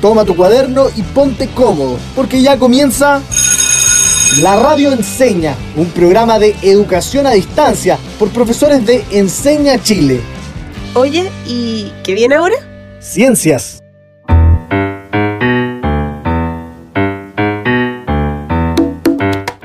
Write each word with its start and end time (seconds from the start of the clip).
Toma 0.00 0.24
tu 0.24 0.36
cuaderno 0.36 0.86
y 0.94 1.02
ponte 1.02 1.48
cómodo, 1.48 1.98
porque 2.14 2.40
ya 2.40 2.56
comienza 2.56 3.20
La 4.40 4.54
Radio 4.54 4.92
Enseña, 4.92 5.56
un 5.74 5.86
programa 5.86 6.38
de 6.38 6.54
educación 6.62 7.26
a 7.26 7.32
distancia 7.32 7.98
por 8.16 8.28
profesores 8.30 8.86
de 8.86 9.04
Enseña 9.10 9.82
Chile. 9.82 10.20
Oye, 10.94 11.28
¿y 11.46 11.92
qué 12.04 12.14
viene 12.14 12.36
ahora? 12.36 12.54
Ciencias. 13.00 13.82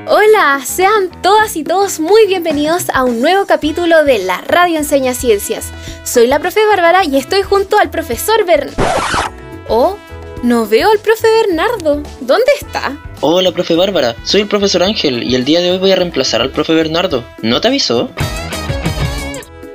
Hola, 0.08 0.60
sean 0.64 1.10
todas 1.22 1.54
y 1.54 1.62
todos 1.62 2.00
muy 2.00 2.26
bienvenidos 2.26 2.86
a 2.92 3.04
un 3.04 3.20
nuevo 3.20 3.46
capítulo 3.46 4.02
de 4.02 4.18
La 4.18 4.40
Radio 4.40 4.78
Enseña 4.78 5.14
Ciencias. 5.14 5.66
Soy 6.02 6.26
la 6.26 6.40
profe 6.40 6.60
Bárbara 6.66 7.04
y 7.04 7.18
estoy 7.18 7.42
junto 7.42 7.78
al 7.78 7.90
profesor 7.90 8.44
Bernardo. 8.44 8.82
Oh, 9.68 9.96
no 10.44 10.66
veo 10.66 10.90
al 10.90 10.98
profe 10.98 11.26
Bernardo. 11.30 12.02
¿Dónde 12.20 12.52
está? 12.60 12.98
Hola, 13.22 13.50
profe 13.52 13.74
Bárbara. 13.74 14.14
Soy 14.24 14.42
el 14.42 14.46
profesor 14.46 14.82
Ángel 14.82 15.22
y 15.22 15.34
el 15.34 15.44
día 15.46 15.62
de 15.62 15.70
hoy 15.70 15.78
voy 15.78 15.90
a 15.90 15.96
reemplazar 15.96 16.42
al 16.42 16.50
profe 16.50 16.74
Bernardo. 16.74 17.24
¿No 17.40 17.62
te 17.62 17.68
avisó? 17.68 18.10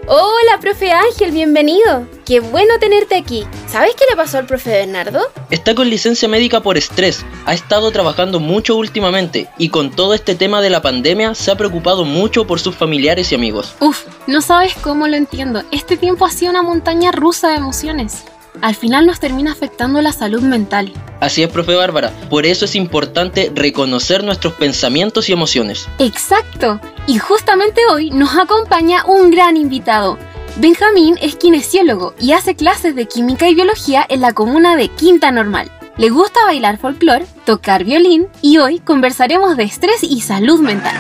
Hola, 0.08 0.60
profe 0.62 0.92
Ángel, 0.92 1.32
bienvenido. 1.32 2.08
Qué 2.24 2.40
bueno 2.40 2.76
tenerte 2.80 3.16
aquí. 3.16 3.46
¿Sabes 3.68 3.96
qué 3.96 4.06
le 4.12 4.16
pasó 4.16 4.38
al 4.38 4.46
profe 4.46 4.70
Bernardo? 4.70 5.22
Está 5.50 5.74
con 5.74 5.90
licencia 5.90 6.28
médica 6.28 6.62
por 6.62 6.78
estrés. 6.78 7.26
Ha 7.48 7.56
estado 7.56 7.90
trabajando 7.92 8.40
mucho 8.40 8.76
últimamente 8.76 9.50
y 9.58 9.70
con 9.70 9.90
todo 9.90 10.14
este 10.14 10.36
tema 10.36 10.62
de 10.62 10.70
la 10.70 10.84
pandemia 10.84 11.34
se 11.34 11.50
ha 11.50 11.58
preocupado 11.58 12.06
mucho 12.06 12.46
por 12.46 12.60
sus 12.60 12.76
familiares 12.76 13.32
y 13.32 13.36
amigos. 13.36 13.74
Uf, 13.80 14.06
no 14.28 14.42
sabes 14.42 14.76
cómo 14.76 15.08
lo 15.08 15.16
entiendo. 15.16 15.64
Este 15.72 15.98
tiempo 15.98 16.26
ha 16.26 16.32
sido 16.32 16.52
una 16.52 16.62
montaña 16.62 17.12
rusa 17.12 17.50
de 17.50 17.56
emociones 17.56 18.24
al 18.62 18.76
final 18.76 19.06
nos 19.06 19.20
termina 19.20 19.52
afectando 19.52 20.02
la 20.02 20.12
salud 20.12 20.42
mental. 20.42 20.92
Así 21.20 21.44
es, 21.44 21.50
profe 21.50 21.76
Bárbara. 21.76 22.12
Por 22.30 22.46
eso 22.46 22.66
es 22.66 22.76
importante 22.76 23.52
reconocer 23.54 24.24
nuestros 24.24 24.54
pensamientos 24.54 25.30
y 25.30 25.34
emociones. 25.34 25.88
Exacto. 26.00 26.80
Y 27.08 27.18
justamente 27.18 27.82
hoy 27.92 28.12
nos 28.12 28.38
acompaña 28.38 29.06
un 29.06 29.32
gran 29.32 29.58
invitado. 29.58 30.18
Benjamín 30.58 31.18
es 31.22 31.36
kinesiólogo 31.36 32.14
y 32.20 32.34
hace 32.34 32.56
clases 32.56 32.96
de 32.96 33.08
química 33.08 33.48
y 33.48 33.56
biología 33.56 34.06
en 34.10 34.22
la 34.22 34.34
comuna 34.34 34.76
de 34.76 34.90
Quinta 34.90 35.32
Normal. 35.32 35.72
Le 35.98 36.10
gusta 36.10 36.44
bailar 36.46 36.78
folclore, 36.78 37.26
tocar 37.46 37.84
violín 37.84 38.28
y 38.42 38.58
hoy 38.58 38.80
conversaremos 38.80 39.58
de 39.58 39.64
estrés 39.64 40.04
y 40.04 40.22
salud 40.22 40.60
mental. 40.62 40.96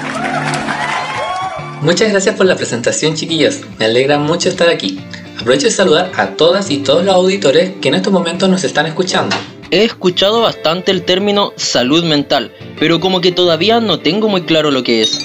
Muchas 1.82 2.10
gracias 2.12 2.36
por 2.36 2.46
la 2.46 2.58
presentación 2.58 3.16
chiquillos, 3.16 3.62
me 3.78 3.86
alegra 3.86 4.18
mucho 4.18 4.50
estar 4.50 4.68
aquí. 4.68 5.00
Aprovecho 5.40 5.68
de 5.68 5.72
saludar 5.72 6.12
a 6.18 6.32
todas 6.32 6.70
y 6.70 6.80
todos 6.80 7.06
los 7.06 7.16
auditores 7.16 7.72
que 7.82 7.88
en 7.88 7.96
estos 7.96 8.12
momentos 8.12 8.50
nos 8.50 8.66
están 8.66 8.88
escuchando. 8.88 9.34
He 9.72 9.86
escuchado 9.86 10.42
bastante 10.42 10.92
el 10.92 11.04
término 11.04 11.54
salud 11.56 12.04
mental, 12.04 12.52
pero 12.78 13.00
como 13.00 13.22
que 13.22 13.32
todavía 13.32 13.80
no 13.80 14.00
tengo 14.00 14.28
muy 14.28 14.42
claro 14.42 14.70
lo 14.70 14.84
que 14.84 15.02
es. 15.02 15.20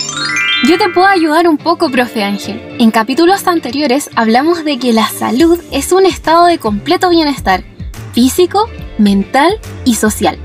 Yo 0.69 0.79
te 0.79 0.89
puedo 0.91 1.09
ayudar 1.09 1.49
un 1.49 1.59
poco, 1.59 1.91
profe 1.91 2.23
Ángel. 2.23 2.63
En 2.79 2.93
capítulos 2.93 3.49
anteriores 3.49 4.09
hablamos 4.15 4.65
de 4.65 4.79
que 4.79 4.93
la 4.93 5.09
salud 5.09 5.61
es 5.73 5.91
un 5.91 6.07
estado 6.07 6.47
de 6.47 6.59
completo 6.59 7.09
bienestar, 7.09 7.65
físico, 8.13 8.69
mental 8.99 9.59
y 9.85 9.97
social, 9.97 10.39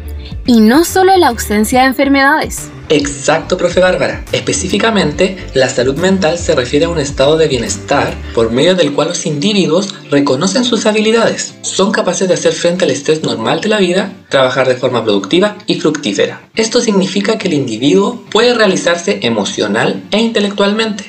y 0.47 0.61
no 0.61 0.83
solo 0.83 1.15
la 1.15 1.27
ausencia 1.27 1.81
de 1.81 1.87
enfermedades. 1.87 2.71
Exacto, 2.89 3.55
profe 3.55 3.79
Bárbara. 3.79 4.25
Específicamente, 4.31 5.37
la 5.53 5.69
salud 5.69 5.95
mental 5.97 6.39
se 6.39 6.55
refiere 6.55 6.85
a 6.85 6.89
un 6.89 6.99
estado 6.99 7.37
de 7.37 7.47
bienestar 7.47 8.15
por 8.33 8.51
medio 8.51 8.75
del 8.75 8.93
cual 8.93 9.09
los 9.09 9.27
individuos 9.27 9.93
reconocen 10.09 10.63
sus 10.63 10.87
habilidades, 10.87 11.53
son 11.61 11.91
capaces 11.91 12.27
de 12.27 12.33
hacer 12.33 12.53
frente 12.53 12.85
al 12.85 12.91
estrés 12.91 13.21
normal 13.21 13.61
de 13.61 13.69
la 13.69 13.77
vida, 13.77 14.11
trabajar 14.29 14.67
de 14.67 14.75
forma 14.75 15.03
productiva 15.03 15.57
y 15.67 15.79
fructífera. 15.79 16.41
Esto 16.55 16.81
significa 16.81 17.37
que 17.37 17.47
el 17.47 17.53
individuo 17.53 18.23
puede 18.31 18.55
realizarse 18.55 19.19
emocional 19.21 20.03
e 20.09 20.17
intelectualmente. 20.17 21.05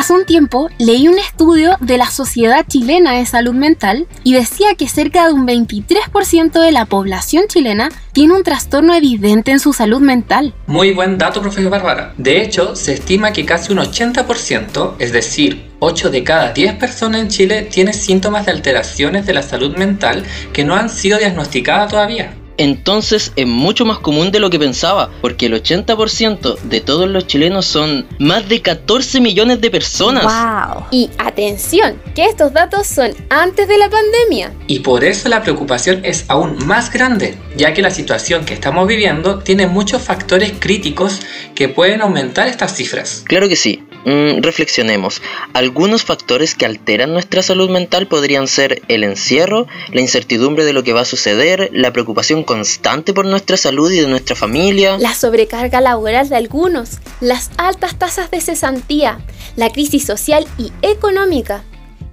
Hace 0.00 0.14
un 0.14 0.24
tiempo 0.24 0.70
leí 0.78 1.08
un 1.08 1.18
estudio 1.18 1.76
de 1.78 1.98
la 1.98 2.06
Sociedad 2.06 2.64
Chilena 2.66 3.12
de 3.12 3.26
Salud 3.26 3.52
Mental 3.52 4.06
y 4.24 4.32
decía 4.32 4.74
que 4.74 4.88
cerca 4.88 5.26
de 5.26 5.34
un 5.34 5.46
23% 5.46 6.58
de 6.58 6.72
la 6.72 6.86
población 6.86 7.44
chilena 7.48 7.90
tiene 8.14 8.32
un 8.32 8.42
trastorno 8.42 8.94
evidente 8.94 9.50
en 9.50 9.60
su 9.60 9.74
salud 9.74 10.00
mental. 10.00 10.54
Muy 10.66 10.92
buen 10.92 11.18
dato, 11.18 11.42
profesor 11.42 11.70
Bárbara. 11.70 12.14
De 12.16 12.40
hecho, 12.40 12.74
se 12.76 12.94
estima 12.94 13.34
que 13.34 13.44
casi 13.44 13.74
un 13.74 13.78
80%, 13.80 14.94
es 14.98 15.12
decir, 15.12 15.68
8 15.80 16.08
de 16.08 16.24
cada 16.24 16.54
10 16.54 16.76
personas 16.76 17.20
en 17.20 17.28
Chile 17.28 17.68
tiene 17.70 17.92
síntomas 17.92 18.46
de 18.46 18.52
alteraciones 18.52 19.26
de 19.26 19.34
la 19.34 19.42
salud 19.42 19.76
mental 19.76 20.24
que 20.54 20.64
no 20.64 20.76
han 20.76 20.88
sido 20.88 21.18
diagnosticadas 21.18 21.90
todavía 21.90 22.39
entonces 22.56 23.32
es 23.36 23.46
mucho 23.46 23.84
más 23.84 23.98
común 23.98 24.30
de 24.30 24.40
lo 24.40 24.50
que 24.50 24.58
pensaba, 24.58 25.10
porque 25.20 25.46
el 25.46 25.54
80% 25.54 26.58
de 26.60 26.80
todos 26.80 27.08
los 27.08 27.26
chilenos 27.26 27.66
son 27.66 28.06
más 28.18 28.48
de 28.48 28.60
14 28.62 29.20
millones 29.20 29.60
de 29.60 29.70
personas. 29.70 30.24
¡Wow! 30.24 30.84
Y 30.90 31.10
atención, 31.18 32.00
que 32.14 32.24
estos 32.24 32.52
datos 32.52 32.86
son 32.86 33.12
antes 33.28 33.68
de 33.68 33.78
la 33.78 33.88
pandemia. 33.88 34.52
Y 34.66 34.80
por 34.80 35.04
eso 35.04 35.28
la 35.28 35.42
preocupación 35.42 36.04
es 36.04 36.24
aún 36.28 36.58
más 36.66 36.92
grande, 36.92 37.36
ya 37.56 37.72
que 37.72 37.82
la 37.82 37.90
situación 37.90 38.44
que 38.44 38.54
estamos 38.54 38.86
viviendo 38.86 39.38
tiene 39.38 39.66
muchos 39.66 40.02
factores 40.02 40.52
críticos 40.58 41.20
que 41.54 41.68
pueden 41.68 42.02
aumentar 42.02 42.48
estas 42.48 42.74
cifras. 42.74 43.24
Claro 43.26 43.48
que 43.48 43.56
sí. 43.56 43.84
Mm, 44.04 44.42
reflexionemos. 44.42 45.20
Algunos 45.52 46.04
factores 46.04 46.54
que 46.54 46.64
alteran 46.64 47.12
nuestra 47.12 47.42
salud 47.42 47.68
mental 47.68 48.06
podrían 48.06 48.48
ser 48.48 48.82
el 48.88 49.04
encierro, 49.04 49.66
la 49.92 50.00
incertidumbre 50.00 50.64
de 50.64 50.72
lo 50.72 50.82
que 50.82 50.92
va 50.92 51.02
a 51.02 51.04
suceder, 51.04 51.70
la 51.72 51.92
preocupación 51.92 52.42
constante 52.42 53.12
por 53.12 53.26
nuestra 53.26 53.56
salud 53.56 53.90
y 53.90 54.00
de 54.00 54.08
nuestra 54.08 54.36
familia, 54.36 54.96
la 54.98 55.14
sobrecarga 55.14 55.80
laboral 55.80 56.28
de 56.28 56.36
algunos, 56.36 56.98
las 57.20 57.50
altas 57.58 57.98
tasas 57.98 58.30
de 58.30 58.40
cesantía, 58.40 59.20
la 59.56 59.70
crisis 59.70 60.06
social 60.06 60.46
y 60.56 60.72
económica. 60.82 61.62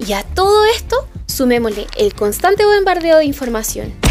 Y 0.06 0.14
a 0.14 0.24
todo 0.24 0.66
esto 0.66 1.08
sumémosle 1.26 1.88
el 1.98 2.14
constante 2.14 2.66
bombardeo 2.66 3.18
de 3.18 3.26
información 3.26 4.07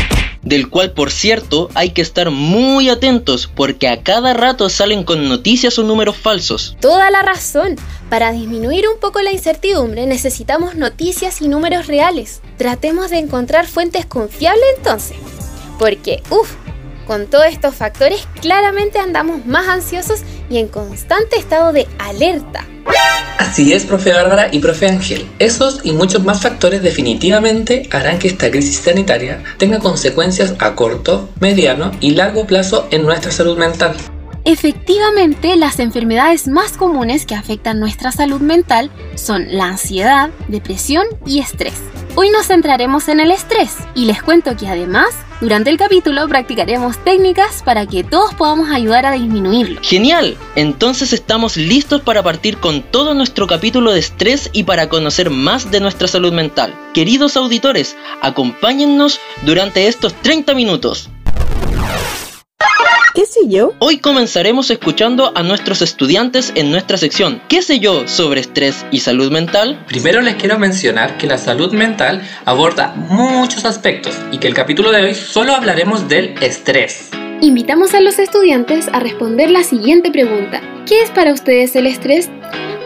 del 0.46 0.70
cual 0.70 0.92
por 0.92 1.10
cierto 1.10 1.68
hay 1.74 1.90
que 1.90 2.00
estar 2.00 2.30
muy 2.30 2.88
atentos 2.88 3.50
porque 3.52 3.88
a 3.88 4.02
cada 4.02 4.32
rato 4.32 4.70
salen 4.70 5.02
con 5.04 5.28
noticias 5.28 5.78
o 5.78 5.82
números 5.82 6.16
falsos. 6.16 6.76
Toda 6.80 7.10
la 7.10 7.22
razón. 7.22 7.76
Para 8.08 8.30
disminuir 8.30 8.86
un 8.88 9.00
poco 9.00 9.20
la 9.20 9.32
incertidumbre 9.32 10.06
necesitamos 10.06 10.76
noticias 10.76 11.42
y 11.42 11.48
números 11.48 11.88
reales. 11.88 12.40
Tratemos 12.56 13.10
de 13.10 13.18
encontrar 13.18 13.66
fuentes 13.66 14.06
confiables 14.06 14.64
entonces. 14.78 15.16
Porque, 15.78 16.22
uff, 16.30 16.54
con 17.06 17.26
todos 17.26 17.46
estos 17.46 17.74
factores 17.74 18.26
claramente 18.40 18.98
andamos 18.98 19.46
más 19.46 19.68
ansiosos 19.68 20.20
y 20.50 20.58
en 20.58 20.68
constante 20.68 21.36
estado 21.38 21.72
de 21.72 21.86
alerta. 21.98 22.66
Así 23.38 23.72
es, 23.72 23.84
profe 23.84 24.12
Bárbara 24.12 24.48
y 24.50 24.58
profe 24.58 24.86
Ángel. 24.88 25.26
Esos 25.38 25.80
y 25.84 25.92
muchos 25.92 26.24
más 26.24 26.42
factores 26.42 26.82
definitivamente 26.82 27.88
harán 27.92 28.18
que 28.18 28.28
esta 28.28 28.50
crisis 28.50 28.78
sanitaria 28.78 29.42
tenga 29.58 29.78
consecuencias 29.78 30.54
a 30.58 30.74
corto, 30.74 31.28
mediano 31.40 31.92
y 32.00 32.10
largo 32.10 32.46
plazo 32.46 32.88
en 32.90 33.04
nuestra 33.04 33.30
salud 33.30 33.58
mental. 33.58 33.94
Efectivamente, 34.44 35.56
las 35.56 35.80
enfermedades 35.80 36.46
más 36.46 36.76
comunes 36.76 37.26
que 37.26 37.34
afectan 37.34 37.80
nuestra 37.80 38.12
salud 38.12 38.40
mental 38.40 38.92
son 39.16 39.46
la 39.50 39.66
ansiedad, 39.66 40.30
depresión 40.46 41.04
y 41.26 41.40
estrés. 41.40 41.74
Hoy 42.14 42.30
nos 42.30 42.46
centraremos 42.46 43.08
en 43.08 43.20
el 43.20 43.32
estrés 43.32 43.76
y 43.94 44.04
les 44.04 44.22
cuento 44.22 44.56
que 44.56 44.68
además, 44.68 45.08
durante 45.40 45.70
el 45.70 45.76
capítulo 45.76 46.26
practicaremos 46.28 46.98
técnicas 47.04 47.62
para 47.62 47.86
que 47.86 48.04
todos 48.04 48.34
podamos 48.34 48.70
ayudar 48.70 49.06
a 49.06 49.12
disminuirlo. 49.12 49.80
Genial, 49.82 50.36
entonces 50.54 51.12
estamos 51.12 51.56
listos 51.56 52.00
para 52.02 52.22
partir 52.22 52.56
con 52.58 52.82
todo 52.82 53.14
nuestro 53.14 53.46
capítulo 53.46 53.92
de 53.92 54.00
estrés 54.00 54.50
y 54.52 54.64
para 54.64 54.88
conocer 54.88 55.30
más 55.30 55.70
de 55.70 55.80
nuestra 55.80 56.08
salud 56.08 56.32
mental. 56.32 56.74
Queridos 56.94 57.36
auditores, 57.36 57.96
acompáñennos 58.22 59.20
durante 59.44 59.86
estos 59.86 60.14
30 60.22 60.54
minutos. 60.54 61.10
¿Qué 63.16 63.24
sé 63.24 63.48
yo? 63.48 63.72
Hoy 63.78 63.96
comenzaremos 63.96 64.70
escuchando 64.70 65.32
a 65.34 65.42
nuestros 65.42 65.80
estudiantes 65.80 66.52
en 66.54 66.70
nuestra 66.70 66.98
sección 66.98 67.40
¿Qué 67.48 67.62
sé 67.62 67.78
yo 67.78 68.06
sobre 68.06 68.42
estrés 68.42 68.84
y 68.90 69.00
salud 69.00 69.32
mental? 69.32 69.82
Primero 69.86 70.20
les 70.20 70.34
quiero 70.34 70.58
mencionar 70.58 71.16
que 71.16 71.26
la 71.26 71.38
salud 71.38 71.72
mental 71.72 72.20
aborda 72.44 72.92
muchos 72.94 73.64
aspectos 73.64 74.14
y 74.32 74.36
que 74.36 74.48
el 74.48 74.52
capítulo 74.52 74.92
de 74.92 75.00
hoy 75.02 75.14
solo 75.14 75.54
hablaremos 75.54 76.10
del 76.10 76.34
estrés. 76.42 77.08
Invitamos 77.40 77.94
a 77.94 78.02
los 78.02 78.18
estudiantes 78.18 78.88
a 78.92 79.00
responder 79.00 79.50
la 79.50 79.64
siguiente 79.64 80.10
pregunta. 80.10 80.60
¿Qué 80.84 81.00
es 81.00 81.10
para 81.10 81.32
ustedes 81.32 81.74
el 81.74 81.86
estrés? 81.86 82.28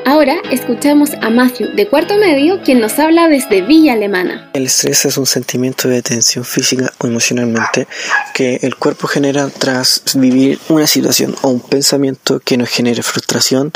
Ahora 0.04 0.36
escuchamos 0.50 1.10
a 1.20 1.30
Matthew, 1.30 1.74
de 1.74 1.88
cuarto 1.88 2.16
medio, 2.16 2.62
quien 2.62 2.80
nos 2.80 2.98
habla 2.98 3.28
desde 3.28 3.62
Villa 3.62 3.92
Alemana. 3.92 4.50
El 4.54 4.66
estrés 4.66 5.04
es 5.04 5.16
un 5.18 5.26
sentimiento 5.26 5.88
de 5.88 6.02
tensión 6.02 6.44
física 6.44 6.92
o 6.98 7.06
emocionalmente 7.06 7.86
que 8.34 8.60
el 8.62 8.76
cuerpo 8.76 9.06
genera 9.06 9.48
tras 9.48 10.02
vivir 10.14 10.58
una 10.68 10.86
situación 10.86 11.34
o 11.42 11.48
un 11.48 11.60
pensamiento 11.60 12.40
que 12.40 12.56
nos 12.56 12.68
genere 12.68 13.02
frustración, 13.02 13.72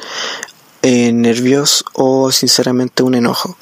eh, 0.82 1.12
nervios 1.12 1.84
o 1.92 2.32
sinceramente 2.32 3.02
un 3.02 3.14
enojo. 3.14 3.56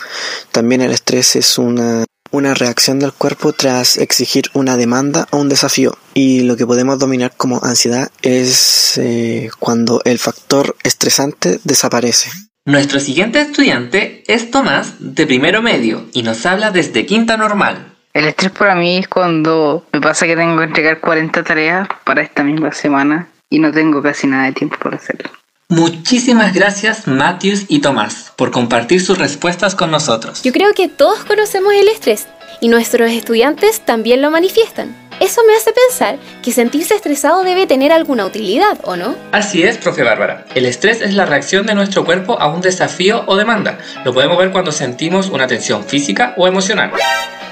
También 0.50 0.80
el 0.80 0.92
estrés 0.92 1.36
es 1.36 1.58
una 1.58 2.04
una 2.32 2.54
reacción 2.54 2.98
del 2.98 3.12
cuerpo 3.12 3.52
tras 3.52 3.98
exigir 3.98 4.44
una 4.54 4.76
demanda 4.76 5.28
o 5.30 5.36
un 5.36 5.48
desafío. 5.48 5.96
Y 6.14 6.40
lo 6.40 6.56
que 6.56 6.66
podemos 6.66 6.98
dominar 6.98 7.34
como 7.36 7.60
ansiedad 7.62 8.10
es 8.22 8.96
eh, 8.96 9.50
cuando 9.60 10.00
el 10.04 10.18
factor 10.18 10.74
estresante 10.82 11.60
desaparece. 11.62 12.30
Nuestro 12.64 13.00
siguiente 13.00 13.40
estudiante 13.40 14.22
es 14.28 14.52
Tomás 14.52 14.94
de 15.00 15.26
primero 15.26 15.62
medio 15.62 16.04
y 16.12 16.22
nos 16.22 16.46
habla 16.46 16.70
desde 16.70 17.06
quinta 17.06 17.36
normal. 17.36 17.92
El 18.14 18.26
estrés 18.26 18.52
para 18.52 18.76
mí 18.76 18.98
es 18.98 19.08
cuando 19.08 19.84
me 19.92 20.00
pasa 20.00 20.26
que 20.26 20.36
tengo 20.36 20.56
que 20.58 20.64
entregar 20.64 21.00
40 21.00 21.42
tareas 21.42 21.88
para 22.04 22.22
esta 22.22 22.44
misma 22.44 22.70
semana 22.70 23.26
y 23.50 23.58
no 23.58 23.72
tengo 23.72 24.00
casi 24.00 24.28
nada 24.28 24.44
de 24.44 24.52
tiempo 24.52 24.76
para 24.80 24.96
hacerlo. 24.96 25.28
Muchísimas 25.70 26.54
gracias 26.54 27.08
Matthews 27.08 27.64
y 27.66 27.80
Tomás 27.80 28.32
por 28.36 28.52
compartir 28.52 29.00
sus 29.00 29.18
respuestas 29.18 29.74
con 29.74 29.90
nosotros. 29.90 30.40
Yo 30.44 30.52
creo 30.52 30.72
que 30.72 30.86
todos 30.86 31.24
conocemos 31.24 31.72
el 31.72 31.88
estrés 31.88 32.28
y 32.62 32.68
nuestros 32.68 33.10
estudiantes 33.10 33.80
también 33.80 34.22
lo 34.22 34.30
manifiestan. 34.30 34.94
Eso 35.18 35.42
me 35.46 35.54
hace 35.54 35.72
pensar 35.72 36.16
que 36.42 36.52
sentirse 36.52 36.94
estresado 36.94 37.42
debe 37.42 37.66
tener 37.66 37.90
alguna 37.90 38.24
utilidad, 38.24 38.78
¿o 38.84 38.94
no? 38.94 39.16
Así 39.32 39.64
es, 39.64 39.78
profe 39.78 40.04
Bárbara. 40.04 40.46
El 40.54 40.66
estrés 40.66 41.00
es 41.00 41.14
la 41.14 41.26
reacción 41.26 41.66
de 41.66 41.74
nuestro 41.74 42.04
cuerpo 42.04 42.40
a 42.40 42.46
un 42.46 42.60
desafío 42.60 43.24
o 43.26 43.36
demanda. 43.36 43.78
Lo 44.04 44.14
podemos 44.14 44.38
ver 44.38 44.52
cuando 44.52 44.70
sentimos 44.70 45.28
una 45.28 45.48
tensión 45.48 45.84
física 45.84 46.34
o 46.36 46.46
emocional. 46.46 46.92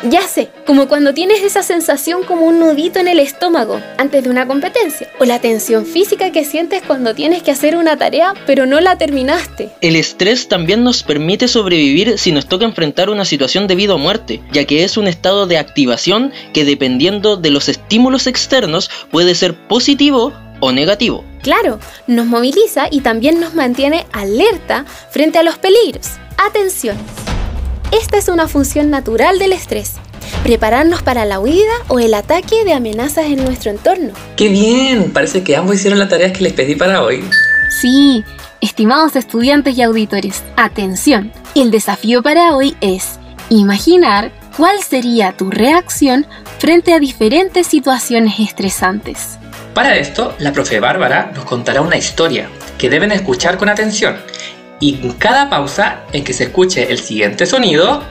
Ya 0.09 0.23
sé, 0.23 0.49
como 0.67 0.89
cuando 0.89 1.13
tienes 1.13 1.43
esa 1.43 1.63
sensación 1.63 2.23
como 2.25 2.47
un 2.47 2.59
nudito 2.59 2.99
en 3.01 3.09
el 3.09 3.19
estómago 3.19 3.79
antes 3.99 4.25
de 4.25 4.31
una 4.31 4.47
competencia, 4.47 5.11
o 5.19 5.27
la 5.27 5.41
tensión 5.41 5.85
física 5.85 6.33
que 6.33 6.47
sientes 6.47 6.83
cuando 6.87 7.15
tienes 7.15 7.43
que 7.43 7.51
hacer 7.51 7.77
una 7.77 7.99
tarea 7.99 8.33
pero 8.47 8.65
no 8.65 8.81
la 8.81 8.97
terminaste. 8.97 9.69
El 9.83 9.97
estrés 9.97 10.49
también 10.49 10.85
nos 10.85 11.03
permite 11.03 11.49
sobrevivir 11.49 12.19
si 12.19 12.33
nos 12.33 12.47
toca 12.47 12.65
enfrentar 12.65 13.11
una 13.11 13.27
situación 13.27 13.67
de 13.67 13.75
vida 13.75 13.95
o 13.95 13.99
muerte, 13.99 14.41
ya 14.53 14.65
que 14.65 14.85
es 14.85 14.97
un 14.97 15.07
estado 15.07 15.47
de 15.47 15.59
activación 15.59 16.33
que 16.55 16.65
dependiendo 16.65 17.37
de 17.37 17.51
los 17.51 17.69
estímulos 17.69 18.27
externos 18.27 18.91
puede 19.11 19.35
ser 19.35 19.55
positivo 19.69 20.33
o 20.61 20.73
negativo. 20.73 21.27
Claro, 21.43 21.79
nos 22.07 22.25
moviliza 22.25 22.89
y 22.91 23.03
también 23.03 23.39
nos 23.39 23.55
mantiene 23.55 24.07
alerta 24.13 24.87
frente 25.11 25.39
a 25.39 25.43
los 25.43 25.59
peligros. 25.59 26.13
Atención. 26.39 26.97
Esta 27.93 28.19
es 28.19 28.29
una 28.29 28.47
función 28.47 28.89
natural 28.89 29.41
del 29.41 29.53
estrés, 29.53 29.95
prepararnos 30.45 31.03
para 31.03 31.25
la 31.25 31.41
huida 31.41 31.73
o 31.89 31.99
el 31.99 32.15
ataque 32.15 32.65
de 32.65 32.73
amenazas 32.73 33.25
en 33.25 33.45
nuestro 33.45 33.73
entorno. 33.73 34.13
¡Qué 34.37 34.49
bien! 34.49 35.11
Parece 35.13 35.43
que 35.43 35.57
ambos 35.57 35.75
hicieron 35.75 35.99
las 35.99 36.09
tareas 36.09 36.31
que 36.31 36.45
les 36.45 36.53
pedí 36.53 36.77
para 36.77 37.03
hoy. 37.03 37.25
Sí, 37.81 38.25
estimados 38.61 39.17
estudiantes 39.17 39.77
y 39.77 39.83
auditores, 39.83 40.45
atención. 40.57 41.33
El 41.57 41.73
desafío 41.73 42.23
para 42.23 42.55
hoy 42.55 42.77
es 42.81 43.19
imaginar 43.49 44.31
cuál 44.57 44.81
sería 44.85 45.33
tu 45.33 45.51
reacción 45.51 46.27
frente 46.61 46.93
a 46.93 47.01
diferentes 47.01 47.67
situaciones 47.67 48.39
estresantes. 48.39 49.37
Para 49.75 49.97
esto, 49.97 50.37
la 50.39 50.53
profe 50.53 50.79
Bárbara 50.79 51.33
nos 51.35 51.45
contará 51.45 51.81
una 51.81 51.97
historia 51.97 52.49
que 52.79 52.89
deben 52.89 53.11
escuchar 53.11 53.59
con 53.59 53.69
atención 53.69 54.17
y 54.81 54.95
en 54.95 55.13
cada 55.13 55.51
pausa 55.51 56.05
en 56.13 56.25
que 56.25 56.33
se 56.33 56.45
escuche 56.45 56.91
el 56.91 56.99
siguiente 56.99 57.47
sonido, 57.47 58.03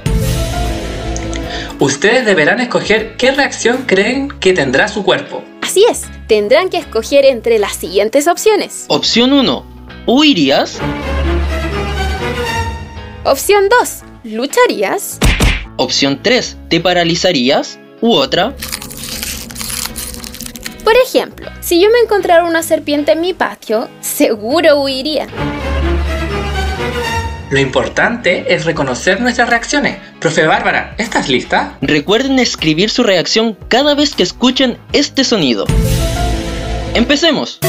ustedes 1.80 2.25
deberán 2.25 2.60
escoger 2.60 3.18
qué 3.18 3.31
reacción 3.31 3.83
creen 3.88 4.30
que 4.39 4.54
tendrá 4.54 4.88
su 4.88 5.04
cuerpo. 5.04 5.44
Así 5.62 5.86
es, 5.89 6.04
tendrán 6.27 6.69
que 6.69 6.77
escoger 6.77 7.25
entre 7.25 7.60
las 7.60 7.74
siguientes 7.74 8.27
opciones. 8.27 8.86
Opción 8.88 9.33
1. 9.33 9.66
¿Huirías? 10.06 10.80
Opción 13.25 13.68
2. 13.69 14.33
¿Lucharías? 14.36 15.18
Opción 15.75 16.19
3. 16.21 16.57
¿Te 16.69 16.80
paralizarías? 16.80 17.80
U 18.01 18.13
otra. 18.13 18.56
Por 20.83 20.94
ejemplo, 21.06 21.50
si 21.62 21.81
yo 21.81 21.89
me 21.89 22.00
encontrara 22.00 22.45
una 22.45 22.63
serpiente 22.63 23.12
en 23.12 23.21
mi 23.21 23.33
patio, 23.33 23.89
seguro 24.01 24.81
huiría. 24.81 25.27
Lo 27.51 27.59
importante 27.59 28.53
es 28.53 28.65
reconocer 28.65 29.21
nuestras 29.21 29.50
reacciones. 29.50 29.97
Profe 30.19 30.45
Bárbara, 30.45 30.94
¿estás 31.00 31.30
lista? 31.30 31.77
Recuerden 31.81 32.38
escribir 32.38 32.91
su 32.91 33.03
reacción 33.03 33.57
cada 33.68 33.95
vez 33.95 34.15
que 34.15 34.24
escuchen 34.24 34.77
este 34.94 35.24
sonido. 35.24 35.65
¡Empecemos! 36.94 37.59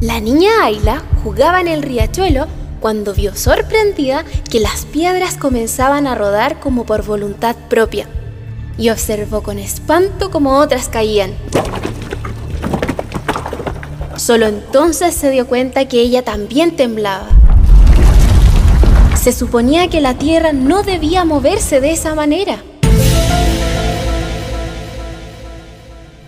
La 0.00 0.18
niña 0.18 0.50
Ayla 0.64 1.02
jugaba 1.22 1.60
en 1.60 1.68
el 1.68 1.82
riachuelo 1.82 2.48
cuando 2.80 3.14
vio 3.14 3.36
sorprendida 3.36 4.24
que 4.50 4.58
las 4.58 4.84
piedras 4.84 5.36
comenzaban 5.36 6.08
a 6.08 6.16
rodar 6.16 6.58
como 6.58 6.84
por 6.84 7.04
voluntad 7.04 7.54
propia 7.70 8.08
y 8.76 8.90
observó 8.90 9.44
con 9.44 9.60
espanto 9.60 10.32
como 10.32 10.58
otras 10.58 10.88
caían. 10.88 11.32
Solo 14.24 14.46
entonces 14.46 15.16
se 15.16 15.30
dio 15.30 15.48
cuenta 15.48 15.88
que 15.88 16.00
ella 16.00 16.22
también 16.22 16.76
temblaba. 16.76 17.26
Se 19.20 19.32
suponía 19.32 19.88
que 19.90 20.00
la 20.00 20.14
tierra 20.14 20.52
no 20.52 20.84
debía 20.84 21.24
moverse 21.24 21.80
de 21.80 21.90
esa 21.90 22.14
manera. 22.14 22.62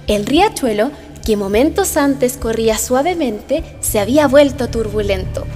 El 0.08 0.26
riachuelo, 0.26 0.91
que 1.25 1.37
momentos 1.37 1.96
antes 1.96 2.37
corría 2.37 2.79
suavemente, 2.79 3.62
se 3.79 4.00
había 4.00 4.26
vuelto 4.26 4.67
turbulento. 4.67 5.47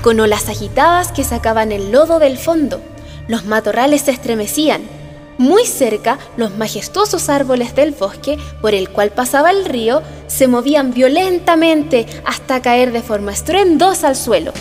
Con 0.00 0.20
olas 0.20 0.48
agitadas 0.48 1.12
que 1.12 1.22
sacaban 1.22 1.70
el 1.70 1.92
lodo 1.92 2.18
del 2.18 2.38
fondo, 2.38 2.80
los 3.26 3.44
matorrales 3.44 4.00
se 4.00 4.12
estremecían 4.12 4.97
muy 5.38 5.64
cerca, 5.64 6.18
los 6.36 6.56
majestuosos 6.56 7.28
árboles 7.28 7.74
del 7.74 7.92
bosque 7.92 8.36
por 8.60 8.74
el 8.74 8.90
cual 8.90 9.10
pasaba 9.10 9.52
el 9.52 9.64
río 9.64 10.02
se 10.26 10.48
movían 10.48 10.92
violentamente 10.92 12.06
hasta 12.24 12.60
caer 12.60 12.92
de 12.92 13.02
forma 13.02 13.32
estruendosa 13.32 14.08
al 14.08 14.16
suelo, 14.16 14.52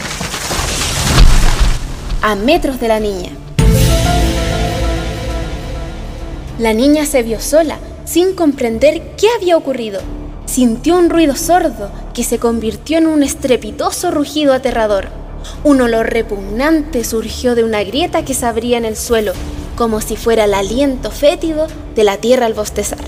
a 2.22 2.36
metros 2.36 2.80
de 2.80 2.88
la 2.88 3.00
niña. 3.00 3.32
La 6.60 6.74
niña 6.74 7.06
se 7.06 7.24
vio 7.24 7.40
sola, 7.40 7.80
sin 8.06 8.34
comprender 8.34 9.16
qué 9.18 9.28
había 9.36 9.58
ocurrido. 9.58 10.00
Sintió 10.46 10.96
un 10.96 11.10
ruido 11.10 11.36
sordo 11.36 11.92
que 12.14 12.24
se 12.24 12.40
convirtió 12.40 12.98
en 12.98 13.08
un 13.08 13.22
estrepitoso 13.22 14.12
rugido 14.12 14.54
aterrador. 14.54 15.10
Un 15.64 15.82
olor 15.82 16.12
repugnante 16.12 17.04
surgió 17.04 17.54
de 17.54 17.64
una 17.64 17.84
grieta 17.84 18.24
que 18.26 18.34
se 18.34 18.46
abría 18.46 18.78
en 18.78 18.86
el 18.86 18.96
suelo 18.96 19.34
como 19.78 20.02
si 20.02 20.18
fuera 20.18 20.44
el 20.44 20.54
aliento 20.54 21.12
fétido 21.12 21.68
de 21.96 22.04
la 22.04 22.18
tierra 22.18 22.48
al 22.48 22.54
bostezar. 22.54 23.00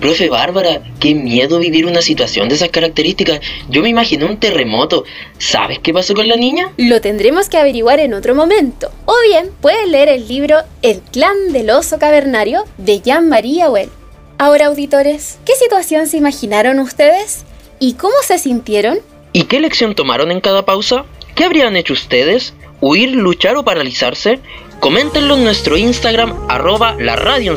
Profe 0.00 0.30
Bárbara, 0.30 0.82
qué 0.98 1.14
miedo 1.14 1.58
vivir 1.58 1.84
una 1.84 2.00
situación 2.00 2.48
de 2.48 2.54
esas 2.54 2.70
características. 2.70 3.40
Yo 3.68 3.82
me 3.82 3.90
imaginé 3.90 4.24
un 4.24 4.40
terremoto. 4.40 5.04
¿Sabes 5.36 5.78
qué 5.78 5.92
pasó 5.92 6.14
con 6.14 6.26
la 6.26 6.36
niña? 6.36 6.72
Lo 6.78 7.02
tendremos 7.02 7.50
que 7.50 7.58
averiguar 7.58 8.00
en 8.00 8.14
otro 8.14 8.34
momento. 8.34 8.90
O 9.04 9.14
bien, 9.28 9.50
pueden 9.60 9.92
leer 9.92 10.08
el 10.08 10.26
libro 10.26 10.56
El 10.80 11.00
clan 11.02 11.52
del 11.52 11.68
oso 11.68 11.98
cavernario 11.98 12.64
de 12.78 13.00
Jean-Marie 13.00 13.68
Well. 13.68 13.90
Ahora, 14.38 14.66
auditores, 14.68 15.38
¿qué 15.44 15.52
situación 15.54 16.06
se 16.06 16.16
imaginaron 16.16 16.78
ustedes? 16.78 17.44
¿Y 17.78 17.92
cómo 17.92 18.14
se 18.22 18.38
sintieron? 18.38 19.00
¿Y 19.34 19.44
qué 19.44 19.60
lección 19.60 19.94
tomaron 19.94 20.30
en 20.30 20.40
cada 20.40 20.64
pausa? 20.64 21.04
¿Qué 21.34 21.44
habrían 21.44 21.76
hecho 21.76 21.92
ustedes? 21.92 22.54
¿Huir, 22.82 23.10
luchar 23.10 23.56
o 23.56 23.64
paralizarse? 23.64 24.40
Coméntenlo 24.80 25.36
en 25.36 25.44
nuestro 25.44 25.76
Instagram 25.76 26.46
arroba 26.48 26.96
la 26.98 27.14
radio 27.14 27.54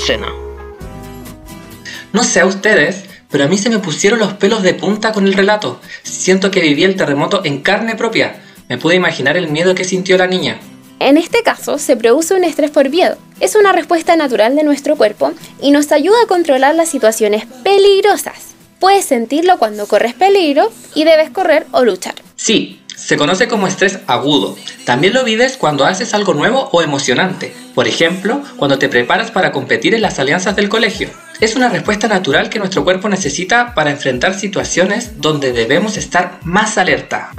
No 2.12 2.24
sé 2.26 2.42
a 2.42 2.46
ustedes, 2.46 3.06
pero 3.32 3.46
a 3.46 3.48
mí 3.48 3.58
se 3.58 3.70
me 3.70 3.80
pusieron 3.80 4.20
los 4.20 4.34
pelos 4.34 4.64
de 4.64 4.74
punta 4.74 5.14
con 5.14 5.26
el 5.26 5.34
relato. 5.34 5.80
Siento 6.04 6.52
que 6.52 6.60
viví 6.60 6.84
el 6.84 6.98
terremoto 6.98 7.40
en 7.46 7.62
carne 7.62 7.96
propia. 7.96 8.44
Me 8.68 8.78
pude 8.78 8.96
imaginar 8.96 9.38
el 9.38 9.48
miedo 9.48 9.76
que 9.76 9.86
sintió 9.86 10.18
la 10.18 10.28
niña. 10.28 10.60
En 11.00 11.18
este 11.18 11.42
caso, 11.42 11.78
se 11.78 11.96
produce 11.96 12.34
un 12.34 12.44
estrés 12.44 12.72
por 12.72 12.90
miedo. 12.90 13.18
Es 13.40 13.56
una 13.56 13.72
respuesta 13.72 14.18
natural 14.18 14.58
de 14.58 14.64
nuestro 14.64 14.98
cuerpo 14.98 15.32
y 15.62 15.72
nos 15.72 15.90
ayuda 15.94 16.18
a 16.24 16.28
controlar 16.28 16.76
las 16.76 16.90
situaciones 16.90 17.46
peligrosas. 17.64 18.54
Puedes 18.80 19.06
sentirlo 19.06 19.58
cuando 19.58 19.88
corres 19.88 20.16
peligro 20.16 20.70
y 20.94 21.06
debes 21.06 21.30
correr 21.30 21.66
o 21.72 21.86
luchar. 21.86 22.16
Sí, 22.36 22.82
se 22.96 23.18
conoce 23.18 23.48
como 23.48 23.68
estrés 23.68 24.00
agudo. 24.08 24.58
También 24.86 25.14
lo 25.14 25.24
vives 25.24 25.58
cuando 25.58 25.86
haces 25.86 26.14
algo 26.14 26.34
nuevo 26.34 26.70
o 26.72 26.82
emocionante. 26.82 27.54
Por 27.76 27.88
ejemplo, 27.88 28.42
cuando 28.58 28.78
te 28.78 28.90
preparas 28.90 29.32
para 29.32 29.52
competir 29.52 29.94
en 29.96 30.02
las 30.02 30.20
alianzas 30.20 30.56
del 30.56 30.70
colegio. 30.70 31.10
Es 31.42 31.56
una 31.56 31.70
respuesta 31.70 32.08
natural 32.08 32.50
que 32.50 32.60
nuestro 32.60 32.84
cuerpo 32.84 33.10
necesita 33.10 33.74
para 33.74 33.92
enfrentar 33.92 34.40
situaciones 34.40 35.22
donde 35.22 35.52
debemos 35.52 35.98
estar 35.98 36.40
más 36.44 36.78
alerta. 36.78 37.32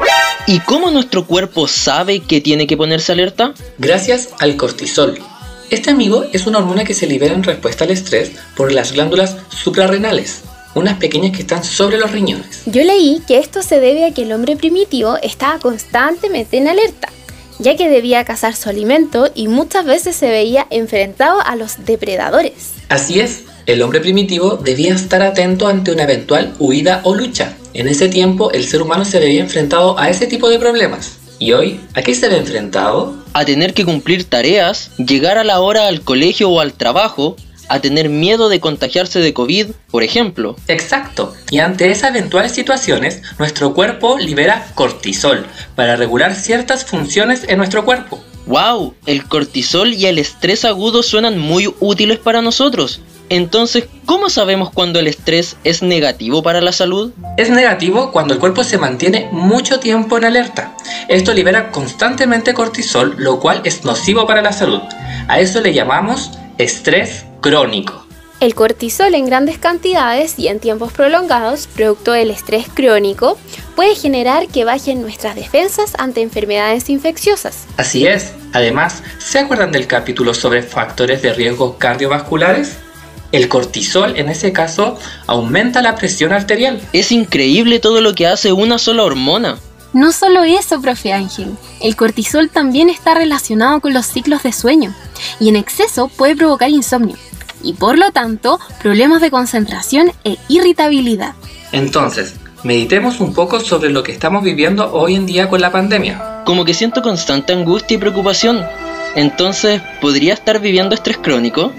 ¿Y 0.47 0.61
cómo 0.61 0.91
nuestro 0.91 1.25
cuerpo 1.25 1.69
sabe 1.69 2.21
que 2.21 2.41
tiene 2.41 2.67
que 2.67 2.77
ponerse 2.77 3.13
alerta? 3.13 3.55
Gracias 3.79 4.31
al 4.41 4.57
cortisol. 4.57 5.19
Este 5.71 5.91
amigo 5.91 6.27
es 6.33 6.47
una 6.47 6.59
hormona 6.59 6.85
que 6.85 6.95
se 6.95 7.07
libera 7.07 7.35
en 7.35 7.43
respuesta 7.43 7.85
al 7.85 7.91
estrés 7.91 8.33
por 8.55 8.71
las 8.71 8.93
glándulas 8.93 9.37
suprarrenales. 9.49 10.43
Unas 10.75 10.99
pequeñas 10.99 11.33
que 11.33 11.43
están 11.43 11.65
sobre 11.65 11.99
los 11.99 12.11
riñones. 12.11 12.63
Yo 12.67 12.83
leí 12.83 13.23
que 13.27 13.39
esto 13.39 13.63
se 13.63 13.81
debe 13.81 14.05
a 14.05 14.13
que 14.13 14.23
el 14.23 14.33
hombre 14.33 14.57
primitivo 14.57 15.17
estaba 15.23 15.59
constantemente 15.59 16.57
en 16.57 16.69
alerta, 16.69 17.09
ya 17.59 17.77
que 17.77 17.89
debía 17.89 18.25
cazar 18.25 18.57
su 18.57 18.69
alimento 18.69 19.31
y 19.35 19.49
muchas 19.49 19.85
veces 19.85 20.17
se 20.17 20.29
veía 20.29 20.67
enfrentado 20.71 21.41
a 21.41 21.57
los 21.57 21.85
depredadores. 21.85 22.73
Así 22.89 23.21
es, 23.21 23.45
el 23.67 23.81
hombre 23.81 24.01
primitivo 24.01 24.57
debía 24.57 24.95
estar 24.95 25.23
atento 25.23 25.69
ante 25.69 25.91
una 25.91 26.03
eventual 26.03 26.55
huida 26.59 27.01
o 27.05 27.15
lucha. 27.15 27.57
En 27.73 27.89
ese 27.89 28.09
tiempo 28.09 28.53
el 28.53 28.65
ser 28.65 28.83
humano 28.83 29.05
se 29.05 29.19
veía 29.19 29.41
enfrentado 29.41 29.99
a 29.99 30.11
ese 30.11 30.27
tipo 30.27 30.49
de 30.49 30.59
problemas. 30.59 31.19
¿Y 31.39 31.53
hoy 31.53 31.81
a 31.95 32.03
qué 32.03 32.15
se 32.15 32.29
ve 32.29 32.37
enfrentado? 32.37 33.17
A 33.33 33.45
tener 33.45 33.75
que 33.75 33.85
cumplir 33.85 34.25
tareas, 34.25 34.91
llegar 34.99 35.39
a 35.39 35.45
la 35.45 35.61
hora 35.61 35.89
al 35.89 36.03
colegio 36.03 36.49
o 36.51 36.61
al 36.61 36.75
trabajo, 36.75 37.37
a 37.69 37.81
tener 37.81 38.09
miedo 38.09 38.49
de 38.49 38.61
contagiarse 38.61 39.21
de 39.21 39.33
COVID, 39.33 39.69
por 39.91 40.03
ejemplo. 40.03 40.57
Exacto. 40.69 41.35
Y 41.51 41.59
ante 41.59 41.91
esas 41.91 42.11
eventuales 42.11 42.53
situaciones, 42.53 43.23
nuestro 43.39 43.75
cuerpo 43.75 44.19
libera 44.19 44.67
cortisol 44.75 45.47
para 45.75 45.97
regular 45.97 46.35
ciertas 46.35 46.85
funciones 46.85 47.45
en 47.49 47.59
nuestro 47.59 47.85
cuerpo. 47.85 48.23
¡Wow! 48.47 48.95
El 49.07 49.25
cortisol 49.25 49.95
y 49.95 50.07
el 50.07 50.19
estrés 50.19 50.65
agudo 50.65 51.03
suenan 51.03 51.39
muy 51.39 51.73
útiles 51.81 52.19
para 52.19 52.43
nosotros. 52.43 53.01
Entonces, 53.31 53.87
¿cómo 54.05 54.29
sabemos 54.29 54.71
cuando 54.71 54.99
el 54.99 55.07
estrés 55.07 55.57
es 55.65 55.83
negativo 55.83 56.43
para 56.43 56.61
la 56.61 56.73
salud? 56.73 57.13
Es 57.39 57.49
negativo 57.49 58.13
cuando 58.13 58.35
el 58.35 58.41
cuerpo 58.41 58.63
se 58.65 58.77
mantiene 58.77 59.29
mucho 59.33 59.81
tiempo 59.81 60.19
en 60.19 60.27
alerta. 60.27 60.77
Esto 61.09 61.33
libera 61.33 61.71
constantemente 61.73 62.53
cortisol, 62.53 63.15
lo 63.19 63.41
cual 63.41 63.63
es 63.65 63.85
nocivo 63.85 64.27
para 64.27 64.43
la 64.43 64.53
salud. 64.53 64.83
A 65.27 65.41
eso 65.41 65.63
le 65.63 65.73
llamamos 65.73 66.33
estrés 66.59 67.25
crónico. 67.45 68.07
El 68.41 68.55
cortisol 68.55 69.15
en 69.15 69.27
grandes 69.27 69.59
cantidades 69.59 70.39
y 70.39 70.49
en 70.49 70.61
tiempos 70.61 70.95
prolongados, 70.95 71.67
producto 71.67 72.13
del 72.13 72.31
estrés 72.31 72.69
crónico, 72.73 73.37
puede 73.77 73.95
generar 73.95 74.49
que 74.49 74.65
bajen 74.65 75.03
nuestras 75.03 75.35
defensas 75.35 75.93
ante 75.99 76.23
enfermedades 76.23 76.89
infecciosas. 76.89 77.67
Así 77.77 78.07
es. 78.07 78.33
Además, 78.55 79.03
¿se 79.19 79.41
acuerdan 79.41 79.73
del 79.73 79.87
capítulo 79.87 80.33
sobre 80.33 80.63
factores 80.63 81.21
de 81.21 81.35
riesgo 81.35 81.77
cardiovasculares? 81.77 82.79
El 83.31 83.49
cortisol 83.49 84.17
en 84.17 84.31
ese 84.31 84.55
caso 84.55 84.99
aumenta 85.27 85.83
la 85.83 85.97
presión 85.97 86.33
arterial. 86.33 86.81
Es 86.95 87.13
increíble 87.13 87.79
todo 87.79 88.01
lo 88.01 88.15
que 88.15 88.27
hace 88.27 88.55
una 88.55 88.79
sola 88.79 89.03
hormona. 89.03 89.59
No 89.93 90.13
solo 90.13 90.45
eso, 90.45 90.81
profe 90.81 91.13
Ángel, 91.13 91.55
el 91.83 91.95
cortisol 91.95 92.49
también 92.49 92.89
está 92.89 93.15
relacionado 93.15 93.81
con 93.81 93.93
los 93.93 94.07
ciclos 94.07 94.43
de 94.43 94.53
sueño 94.53 94.95
y 95.39 95.51
en 95.51 95.57
exceso 95.57 96.09
puede 96.09 96.35
provocar 96.35 96.71
insomnio 96.71 97.17
y 97.65 97.73
por 97.73 97.99
lo 97.99 98.11
tanto 98.13 98.61
problemas 98.83 99.21
de 99.21 99.31
concentración 99.31 100.13
e 100.25 100.37
irritabilidad. 100.49 101.35
Entonces, 101.73 102.35
meditemos 102.63 103.21
un 103.21 103.35
poco 103.35 103.61
sobre 103.61 103.91
lo 103.91 104.03
que 104.03 104.13
estamos 104.13 104.45
viviendo 104.45 104.93
hoy 104.93 105.15
en 105.15 105.27
día 105.27 105.49
con 105.49 105.61
la 105.61 105.73
pandemia. 105.73 106.43
Como 106.45 106.65
que 106.65 106.75
siento 106.75 107.03
constante 107.03 107.53
angustia 107.53 107.97
y 107.97 107.99
preocupación. 107.99 108.65
Entonces, 109.17 109.81
¿podría 110.01 110.35
estar 110.35 110.61
viviendo 110.61 110.95
estrés 110.95 111.19
crónico? 111.19 111.73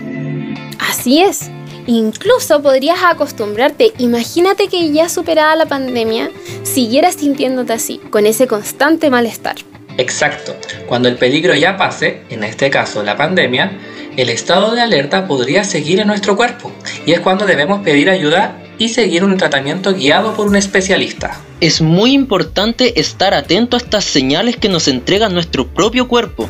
Así 0.80 1.22
es. 1.22 1.50
Incluso 1.88 2.62
podrías 2.62 3.00
acostumbrarte. 3.04 3.94
Imagínate 4.00 4.68
que 4.68 4.92
ya 4.92 5.08
superada 5.08 5.56
la 5.56 5.68
pandemia, 5.68 6.32
siguieras 6.64 7.16
sintiéndote 7.16 7.74
así, 7.74 8.00
con 8.10 8.26
ese 8.26 8.48
constante 8.48 9.10
malestar. 9.10 9.56
Exacto. 9.98 10.56
Cuando 10.88 11.08
el 11.08 11.18
peligro 11.18 11.54
ya 11.54 11.78
pase, 11.78 12.24
en 12.30 12.44
este 12.44 12.70
caso 12.70 13.04
la 13.04 13.16
pandemia, 13.16 13.78
el 14.18 14.30
estado 14.30 14.74
de 14.74 14.82
alerta 14.82 15.28
podría 15.28 15.64
seguir 15.64 16.00
en 16.00 16.08
nuestro 16.08 16.36
cuerpo 16.36 16.72
y 17.06 17.12
es 17.12 17.20
cuando 17.20 17.46
debemos 17.46 17.82
pedir 17.82 18.10
ayuda 18.10 18.62
y 18.78 18.90
seguir 18.90 19.24
un 19.24 19.38
tratamiento 19.38 19.94
guiado 19.94 20.34
por 20.34 20.48
un 20.48 20.56
especialista. 20.56 21.40
Es 21.62 21.82
muy 21.82 22.14
importante 22.14 23.00
estar 23.00 23.34
atento 23.34 23.78
a 23.78 23.80
estas 23.80 24.06
señales 24.06 24.58
que 24.58 24.70
nos 24.70 24.88
entrega 24.88 25.30
nuestro 25.30 25.68
propio 25.68 26.08
cuerpo. 26.08 26.50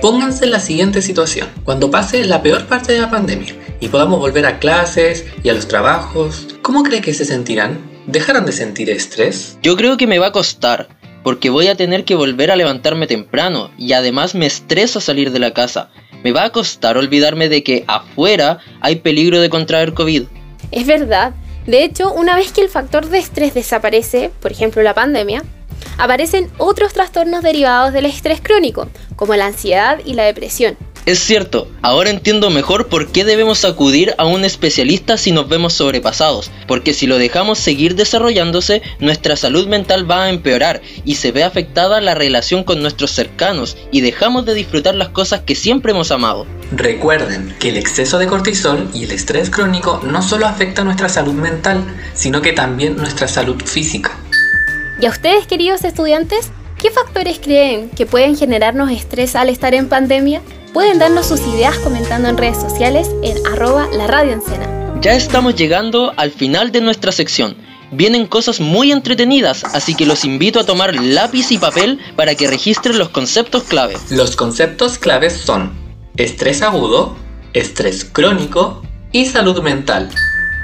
Pónganse 0.00 0.44
en 0.44 0.52
la 0.52 0.60
siguiente 0.60 1.02
situación, 1.02 1.48
cuando 1.64 1.90
pase 1.90 2.24
la 2.24 2.42
peor 2.42 2.66
parte 2.66 2.92
de 2.92 3.00
la 3.00 3.10
pandemia 3.10 3.54
y 3.80 3.88
podamos 3.88 4.20
volver 4.20 4.46
a 4.46 4.58
clases 4.58 5.26
y 5.42 5.48
a 5.48 5.54
los 5.54 5.68
trabajos, 5.68 6.46
¿cómo 6.62 6.82
cree 6.82 7.00
que 7.00 7.14
se 7.14 7.24
sentirán? 7.24 7.78
¿Dejarán 8.06 8.46
de 8.46 8.52
sentir 8.52 8.90
estrés? 8.90 9.58
Yo 9.62 9.76
creo 9.76 9.96
que 9.96 10.06
me 10.06 10.18
va 10.18 10.28
a 10.28 10.32
costar, 10.32 10.88
porque 11.24 11.50
voy 11.50 11.66
a 11.66 11.74
tener 11.74 12.04
que 12.04 12.14
volver 12.14 12.50
a 12.50 12.56
levantarme 12.56 13.06
temprano 13.06 13.70
y 13.76 13.92
además 13.92 14.34
me 14.34 14.46
estresa 14.46 15.00
salir 15.00 15.32
de 15.32 15.40
la 15.40 15.52
casa. 15.52 15.90
Me 16.24 16.32
va 16.32 16.44
a 16.44 16.50
costar 16.50 16.96
olvidarme 16.96 17.48
de 17.48 17.62
que 17.62 17.84
afuera 17.86 18.58
hay 18.80 18.96
peligro 18.96 19.40
de 19.40 19.50
contraer 19.50 19.94
COVID. 19.94 20.24
Es 20.70 20.86
verdad. 20.86 21.34
De 21.66 21.84
hecho, 21.84 22.12
una 22.12 22.34
vez 22.34 22.52
que 22.52 22.62
el 22.62 22.68
factor 22.68 23.08
de 23.08 23.18
estrés 23.18 23.54
desaparece, 23.54 24.30
por 24.40 24.52
ejemplo 24.52 24.82
la 24.82 24.94
pandemia, 24.94 25.42
aparecen 25.98 26.50
otros 26.58 26.92
trastornos 26.92 27.42
derivados 27.42 27.92
del 27.92 28.06
estrés 28.06 28.40
crónico, 28.40 28.88
como 29.16 29.36
la 29.36 29.46
ansiedad 29.46 30.00
y 30.04 30.14
la 30.14 30.24
depresión. 30.24 30.76
Es 31.08 31.20
cierto, 31.20 31.68
ahora 31.80 32.10
entiendo 32.10 32.50
mejor 32.50 32.88
por 32.88 33.10
qué 33.10 33.24
debemos 33.24 33.64
acudir 33.64 34.14
a 34.18 34.26
un 34.26 34.44
especialista 34.44 35.16
si 35.16 35.32
nos 35.32 35.48
vemos 35.48 35.72
sobrepasados, 35.72 36.50
porque 36.66 36.92
si 36.92 37.06
lo 37.06 37.16
dejamos 37.16 37.58
seguir 37.58 37.94
desarrollándose, 37.94 38.82
nuestra 38.98 39.34
salud 39.34 39.66
mental 39.68 40.04
va 40.10 40.24
a 40.24 40.28
empeorar 40.28 40.82
y 41.06 41.14
se 41.14 41.32
ve 41.32 41.44
afectada 41.44 42.02
la 42.02 42.14
relación 42.14 42.62
con 42.62 42.82
nuestros 42.82 43.12
cercanos 43.12 43.78
y 43.90 44.02
dejamos 44.02 44.44
de 44.44 44.52
disfrutar 44.52 44.96
las 44.96 45.08
cosas 45.08 45.40
que 45.46 45.54
siempre 45.54 45.92
hemos 45.92 46.10
amado. 46.10 46.46
Recuerden 46.72 47.56
que 47.58 47.70
el 47.70 47.78
exceso 47.78 48.18
de 48.18 48.26
cortisol 48.26 48.90
y 48.92 49.04
el 49.04 49.10
estrés 49.10 49.48
crónico 49.48 50.02
no 50.04 50.20
solo 50.20 50.46
afecta 50.46 50.84
nuestra 50.84 51.08
salud 51.08 51.32
mental, 51.32 51.84
sino 52.12 52.42
que 52.42 52.52
también 52.52 52.98
nuestra 52.98 53.28
salud 53.28 53.56
física. 53.64 54.14
¿Y 55.00 55.06
a 55.06 55.08
ustedes, 55.08 55.46
queridos 55.46 55.84
estudiantes, 55.84 56.50
qué 56.76 56.90
factores 56.90 57.38
creen 57.38 57.88
que 57.88 58.04
pueden 58.04 58.36
generarnos 58.36 58.90
estrés 58.90 59.36
al 59.36 59.48
estar 59.48 59.72
en 59.72 59.88
pandemia? 59.88 60.42
Pueden 60.72 60.98
darnos 60.98 61.26
sus 61.26 61.40
ideas 61.40 61.78
comentando 61.78 62.28
en 62.28 62.36
redes 62.36 62.58
sociales 62.58 63.08
en 63.22 63.38
arroba 63.46 63.88
la 63.90 64.06
radio 64.06 64.38
Ya 65.00 65.14
estamos 65.14 65.54
llegando 65.54 66.12
al 66.16 66.30
final 66.30 66.72
de 66.72 66.82
nuestra 66.82 67.10
sección. 67.10 67.56
Vienen 67.90 68.26
cosas 68.26 68.60
muy 68.60 68.92
entretenidas, 68.92 69.64
así 69.64 69.94
que 69.94 70.04
los 70.04 70.26
invito 70.26 70.60
a 70.60 70.64
tomar 70.64 70.94
lápiz 70.94 71.50
y 71.52 71.58
papel 71.58 71.98
para 72.16 72.34
que 72.34 72.46
registren 72.46 72.98
los 72.98 73.08
conceptos 73.08 73.62
clave. 73.64 73.96
Los 74.10 74.36
conceptos 74.36 74.98
claves 74.98 75.32
son 75.32 75.72
estrés 76.16 76.60
agudo, 76.60 77.16
estrés 77.54 78.04
crónico 78.04 78.82
y 79.10 79.24
salud 79.24 79.62
mental. 79.62 80.10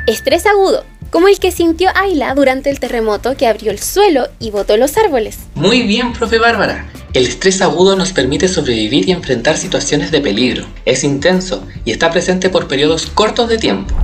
Estrés 0.06 0.44
agudo 0.44 0.84
como 1.08 1.28
el 1.28 1.38
que 1.38 1.50
sintió 1.50 1.88
Ayla 1.94 2.34
durante 2.34 2.68
el 2.68 2.78
terremoto 2.78 3.36
que 3.36 3.46
abrió 3.46 3.70
el 3.70 3.78
suelo 3.78 4.28
y 4.38 4.50
botó 4.50 4.76
los 4.76 4.98
árboles. 4.98 5.38
Muy 5.54 5.82
bien, 5.82 6.12
profe 6.12 6.38
Bárbara. 6.38 6.90
El 7.14 7.24
estrés 7.24 7.62
agudo 7.62 7.96
nos 7.96 8.12
permite 8.12 8.48
sobrevivir 8.48 9.08
y 9.08 9.12
enfrentar 9.12 9.56
situaciones 9.56 10.10
de 10.10 10.20
peligro. 10.20 10.66
Es 10.84 11.04
intenso 11.04 11.66
y 11.84 11.92
está 11.92 12.10
presente 12.10 12.50
por 12.50 12.68
periodos 12.68 13.06
cortos 13.06 13.48
de 13.48 13.58
tiempo. 13.58 13.94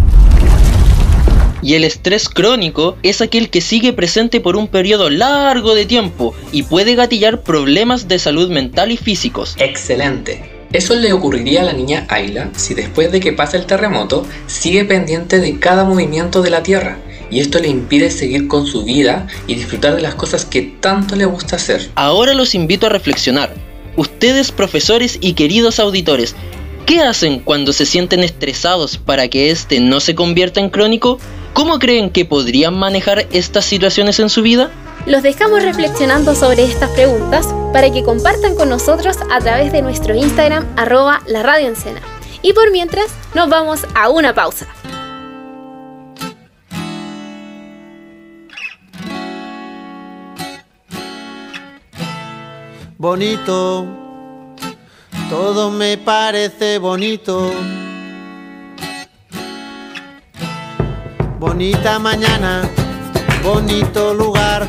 Y 1.62 1.74
el 1.74 1.84
estrés 1.84 2.28
crónico 2.28 2.96
es 3.02 3.20
aquel 3.20 3.50
que 3.50 3.60
sigue 3.60 3.92
presente 3.92 4.40
por 4.40 4.56
un 4.56 4.68
periodo 4.68 5.10
largo 5.10 5.74
de 5.74 5.84
tiempo 5.84 6.34
y 6.52 6.62
puede 6.62 6.94
gatillar 6.94 7.42
problemas 7.42 8.08
de 8.08 8.18
salud 8.18 8.50
mental 8.50 8.92
y 8.92 8.96
físicos. 8.96 9.56
Excelente. 9.58 10.49
Eso 10.72 10.94
le 10.94 11.12
ocurriría 11.12 11.62
a 11.62 11.64
la 11.64 11.72
niña 11.72 12.06
Ayla 12.08 12.50
si 12.54 12.74
después 12.74 13.10
de 13.10 13.18
que 13.18 13.32
pasa 13.32 13.56
el 13.56 13.66
terremoto 13.66 14.24
sigue 14.46 14.84
pendiente 14.84 15.40
de 15.40 15.58
cada 15.58 15.84
movimiento 15.84 16.42
de 16.42 16.50
la 16.50 16.62
Tierra 16.62 16.98
y 17.28 17.40
esto 17.40 17.58
le 17.58 17.68
impide 17.68 18.10
seguir 18.10 18.46
con 18.46 18.66
su 18.66 18.84
vida 18.84 19.26
y 19.48 19.56
disfrutar 19.56 19.96
de 19.96 20.02
las 20.02 20.14
cosas 20.14 20.44
que 20.44 20.62
tanto 20.62 21.16
le 21.16 21.24
gusta 21.24 21.56
hacer. 21.56 21.90
Ahora 21.96 22.34
los 22.34 22.54
invito 22.54 22.86
a 22.86 22.90
reflexionar. 22.90 23.52
Ustedes 23.96 24.52
profesores 24.52 25.18
y 25.20 25.32
queridos 25.32 25.80
auditores, 25.80 26.36
¿qué 26.86 27.00
hacen 27.00 27.40
cuando 27.40 27.72
se 27.72 27.86
sienten 27.86 28.22
estresados 28.22 28.96
para 28.96 29.26
que 29.26 29.50
este 29.50 29.80
no 29.80 29.98
se 29.98 30.14
convierta 30.14 30.60
en 30.60 30.70
crónico? 30.70 31.18
¿Cómo 31.52 31.80
creen 31.80 32.10
que 32.10 32.24
podrían 32.24 32.74
manejar 32.78 33.26
estas 33.32 33.64
situaciones 33.64 34.20
en 34.20 34.28
su 34.28 34.42
vida? 34.42 34.70
Los 35.06 35.22
dejamos 35.22 35.62
reflexionando 35.62 36.34
sobre 36.34 36.64
estas 36.64 36.90
preguntas 36.90 37.46
para 37.72 37.90
que 37.90 38.04
compartan 38.04 38.54
con 38.54 38.68
nosotros 38.68 39.16
a 39.30 39.38
través 39.38 39.72
de 39.72 39.80
nuestro 39.80 40.14
Instagram 40.14 40.66
arroba 40.76 41.22
la 41.26 41.42
radio 41.42 41.72
Y 42.42 42.52
por 42.52 42.70
mientras 42.70 43.06
nos 43.34 43.48
vamos 43.48 43.86
a 43.94 44.10
una 44.10 44.34
pausa. 44.34 44.66
Bonito, 52.98 53.86
todo 55.30 55.70
me 55.70 55.96
parece 55.96 56.76
bonito. 56.78 57.50
Bonita 61.38 61.98
mañana, 61.98 62.68
bonito 63.42 64.12
lugar 64.12 64.68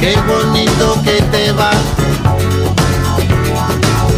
Qué 0.00 0.16
bonito 0.26 0.96
que 1.04 1.20
te 1.30 1.52
va. 1.52 1.70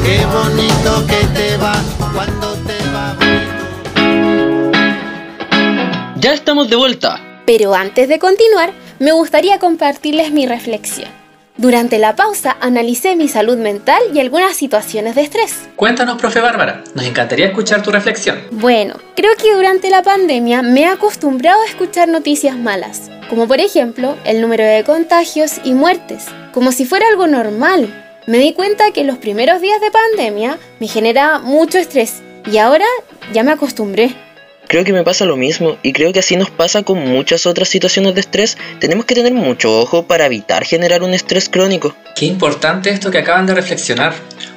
Qué 0.04 0.24
bonito 0.26 1.06
que 1.08 1.26
te 1.36 1.56
va 1.56 1.74
cuando 2.14 2.54
te 2.68 2.78
va 2.94 3.16
bonito. 3.18 4.70
Ya 6.20 6.34
estamos 6.34 6.70
de 6.70 6.76
vuelta. 6.76 7.20
Pero 7.46 7.74
antes 7.74 8.08
de 8.08 8.20
continuar, 8.20 8.72
me 9.00 9.10
gustaría 9.10 9.58
compartirles 9.58 10.30
mi 10.30 10.46
reflexión. 10.46 11.10
Durante 11.56 11.98
la 11.98 12.14
pausa 12.14 12.56
analicé 12.60 13.16
mi 13.16 13.26
salud 13.26 13.58
mental 13.58 14.00
y 14.14 14.20
algunas 14.20 14.56
situaciones 14.56 15.16
de 15.16 15.22
estrés. 15.22 15.68
Cuéntanos, 15.74 16.16
profe 16.16 16.40
Bárbara, 16.40 16.84
nos 16.94 17.04
encantaría 17.04 17.46
escuchar 17.46 17.82
tu 17.82 17.90
reflexión. 17.90 18.38
Bueno, 18.52 18.94
creo 19.16 19.32
que 19.36 19.52
durante 19.52 19.90
la 19.90 20.02
pandemia 20.02 20.62
me 20.62 20.82
he 20.82 20.86
acostumbrado 20.86 21.60
a 21.60 21.66
escuchar 21.66 22.08
noticias 22.08 22.56
malas, 22.56 23.10
como 23.32 23.48
por 23.48 23.60
ejemplo 23.60 24.14
el 24.26 24.42
número 24.42 24.62
de 24.62 24.84
contagios 24.84 25.52
y 25.64 25.72
muertes, 25.72 26.26
como 26.52 26.70
si 26.70 26.84
fuera 26.84 27.08
algo 27.08 27.26
normal. 27.26 28.20
Me 28.26 28.36
di 28.36 28.52
cuenta 28.52 28.90
que 28.90 29.04
los 29.04 29.16
primeros 29.16 29.62
días 29.62 29.80
de 29.80 29.90
pandemia 29.90 30.58
me 30.80 30.86
generaba 30.86 31.38
mucho 31.38 31.78
estrés 31.78 32.20
y 32.52 32.58
ahora 32.58 32.84
ya 33.32 33.42
me 33.42 33.52
acostumbré. 33.52 34.14
Creo 34.68 34.84
que 34.84 34.92
me 34.92 35.02
pasa 35.02 35.24
lo 35.24 35.38
mismo 35.38 35.78
y 35.82 35.94
creo 35.94 36.12
que 36.12 36.18
así 36.18 36.36
nos 36.36 36.50
pasa 36.50 36.82
con 36.82 36.98
muchas 36.98 37.46
otras 37.46 37.70
situaciones 37.70 38.14
de 38.14 38.20
estrés. 38.20 38.58
Tenemos 38.80 39.06
que 39.06 39.14
tener 39.14 39.32
mucho 39.32 39.80
ojo 39.80 40.02
para 40.02 40.26
evitar 40.26 40.66
generar 40.66 41.02
un 41.02 41.14
estrés 41.14 41.48
crónico. 41.48 41.96
Qué 42.14 42.26
importante 42.26 42.90
esto 42.90 43.10
que 43.10 43.16
acaban 43.16 43.46
de 43.46 43.54
reflexionar. 43.54 44.12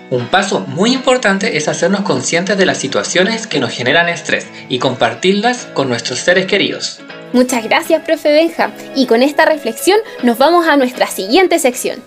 Un 0.10 0.28
paso 0.28 0.60
muy 0.60 0.92
importante 0.92 1.56
es 1.56 1.70
hacernos 1.70 2.02
conscientes 2.02 2.58
de 2.58 2.66
las 2.66 2.78
situaciones 2.78 3.48
que 3.48 3.62
nos 3.62 3.72
generan 3.72 4.10
estrés 4.10 4.48
y 4.68 4.80
compartirlas 4.80 5.70
con 5.74 5.88
nuestros 5.88 6.20
seres 6.20 6.46
queridos. 6.46 7.00
Muchas 7.34 7.64
gracias, 7.64 8.04
profe 8.04 8.32
Benja. 8.32 8.72
Y 8.96 9.08
con 9.08 9.22
esta 9.22 9.46
reflexión 9.46 10.00
nos 10.24 10.38
vamos 10.38 10.68
a 10.68 10.78
nuestra 10.78 11.08
siguiente 11.08 11.60
sección. 11.60 12.02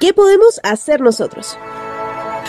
¿Qué 0.00 0.12
podemos 0.12 0.60
hacer 0.62 1.00
nosotros? 1.00 1.56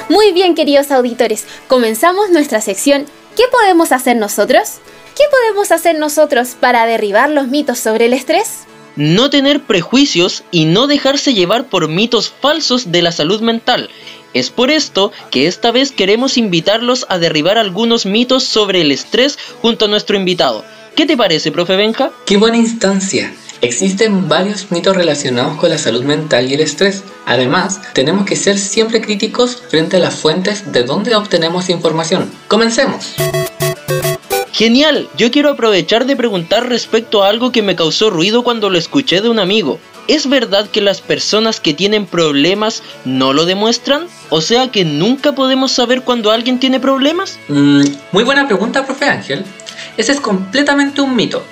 Muy 0.09 0.33
bien, 0.33 0.55
queridos 0.55 0.91
auditores, 0.91 1.45
comenzamos 1.67 2.29
nuestra 2.29 2.61
sección 2.61 3.05
¿Qué 3.35 3.43
podemos 3.51 3.91
hacer 3.91 4.15
nosotros? 4.15 4.75
¿Qué 5.17 5.23
podemos 5.29 5.71
hacer 5.71 5.99
nosotros 5.99 6.55
para 6.57 6.85
derribar 6.85 7.29
los 7.29 7.49
mitos 7.49 7.79
sobre 7.79 8.05
el 8.05 8.13
estrés? 8.13 8.63
No 8.95 9.29
tener 9.29 9.63
prejuicios 9.63 10.45
y 10.51 10.63
no 10.63 10.87
dejarse 10.87 11.33
llevar 11.33 11.65
por 11.67 11.89
mitos 11.89 12.29
falsos 12.29 12.93
de 12.93 13.01
la 13.01 13.11
salud 13.11 13.41
mental. 13.41 13.89
Es 14.35 14.49
por 14.49 14.69
esto 14.69 15.13
que 15.31 15.47
esta 15.47 15.71
vez 15.71 15.93
queremos 15.93 16.37
invitarlos 16.37 17.05
a 17.07 17.17
derribar 17.17 17.57
algunos 17.57 18.05
mitos 18.05 18.43
sobre 18.43 18.81
el 18.81 18.91
estrés 18.91 19.39
junto 19.61 19.85
a 19.85 19.87
nuestro 19.87 20.17
invitado. 20.17 20.65
¿Qué 20.93 21.05
te 21.05 21.15
parece, 21.15 21.53
profe 21.53 21.77
Benja? 21.77 22.11
¡Qué 22.25 22.35
buena 22.35 22.57
instancia! 22.57 23.33
Existen 23.61 24.27
varios 24.27 24.71
mitos 24.71 24.93
relacionados 24.93 25.57
con 25.57 25.69
la 25.69 25.77
salud 25.77 26.03
mental 26.03 26.51
y 26.51 26.55
el 26.55 26.59
estrés. 26.59 27.05
Además, 27.25 27.79
tenemos 27.93 28.25
que 28.25 28.35
ser 28.35 28.57
siempre 28.57 28.99
críticos 28.99 29.63
frente 29.69 29.95
a 29.95 29.99
las 30.01 30.15
fuentes 30.15 30.69
de 30.73 30.83
donde 30.83 31.15
obtenemos 31.15 31.69
información. 31.69 32.29
Comencemos. 32.49 33.15
Genial, 34.51 35.07
yo 35.17 35.31
quiero 35.31 35.51
aprovechar 35.51 36.05
de 36.05 36.17
preguntar 36.17 36.67
respecto 36.67 37.23
a 37.23 37.29
algo 37.29 37.53
que 37.53 37.61
me 37.61 37.77
causó 37.77 38.09
ruido 38.09 38.43
cuando 38.43 38.69
lo 38.69 38.77
escuché 38.77 39.21
de 39.21 39.29
un 39.29 39.39
amigo. 39.39 39.79
¿Es 40.07 40.29
verdad 40.29 40.69
que 40.69 40.81
las 40.81 41.01
personas 41.01 41.59
que 41.59 41.73
tienen 41.73 42.05
problemas 42.05 42.83
no 43.05 43.33
lo 43.33 43.45
demuestran? 43.45 44.07
O 44.29 44.39
sea 44.39 44.69
que 44.69 44.85
nunca 44.85 45.31
podemos 45.33 45.71
saber 45.71 46.03
cuando 46.03 46.31
alguien 46.31 46.59
tiene 46.59 46.79
problemas? 46.79 47.39
Mm, 47.47 47.83
muy 48.11 48.23
buena 48.23 48.45
pregunta, 48.45 48.85
profe 48.85 49.05
Ángel. 49.05 49.43
Ese 49.97 50.11
es 50.11 50.19
completamente 50.19 51.01
un 51.01 51.15
mito. 51.15 51.43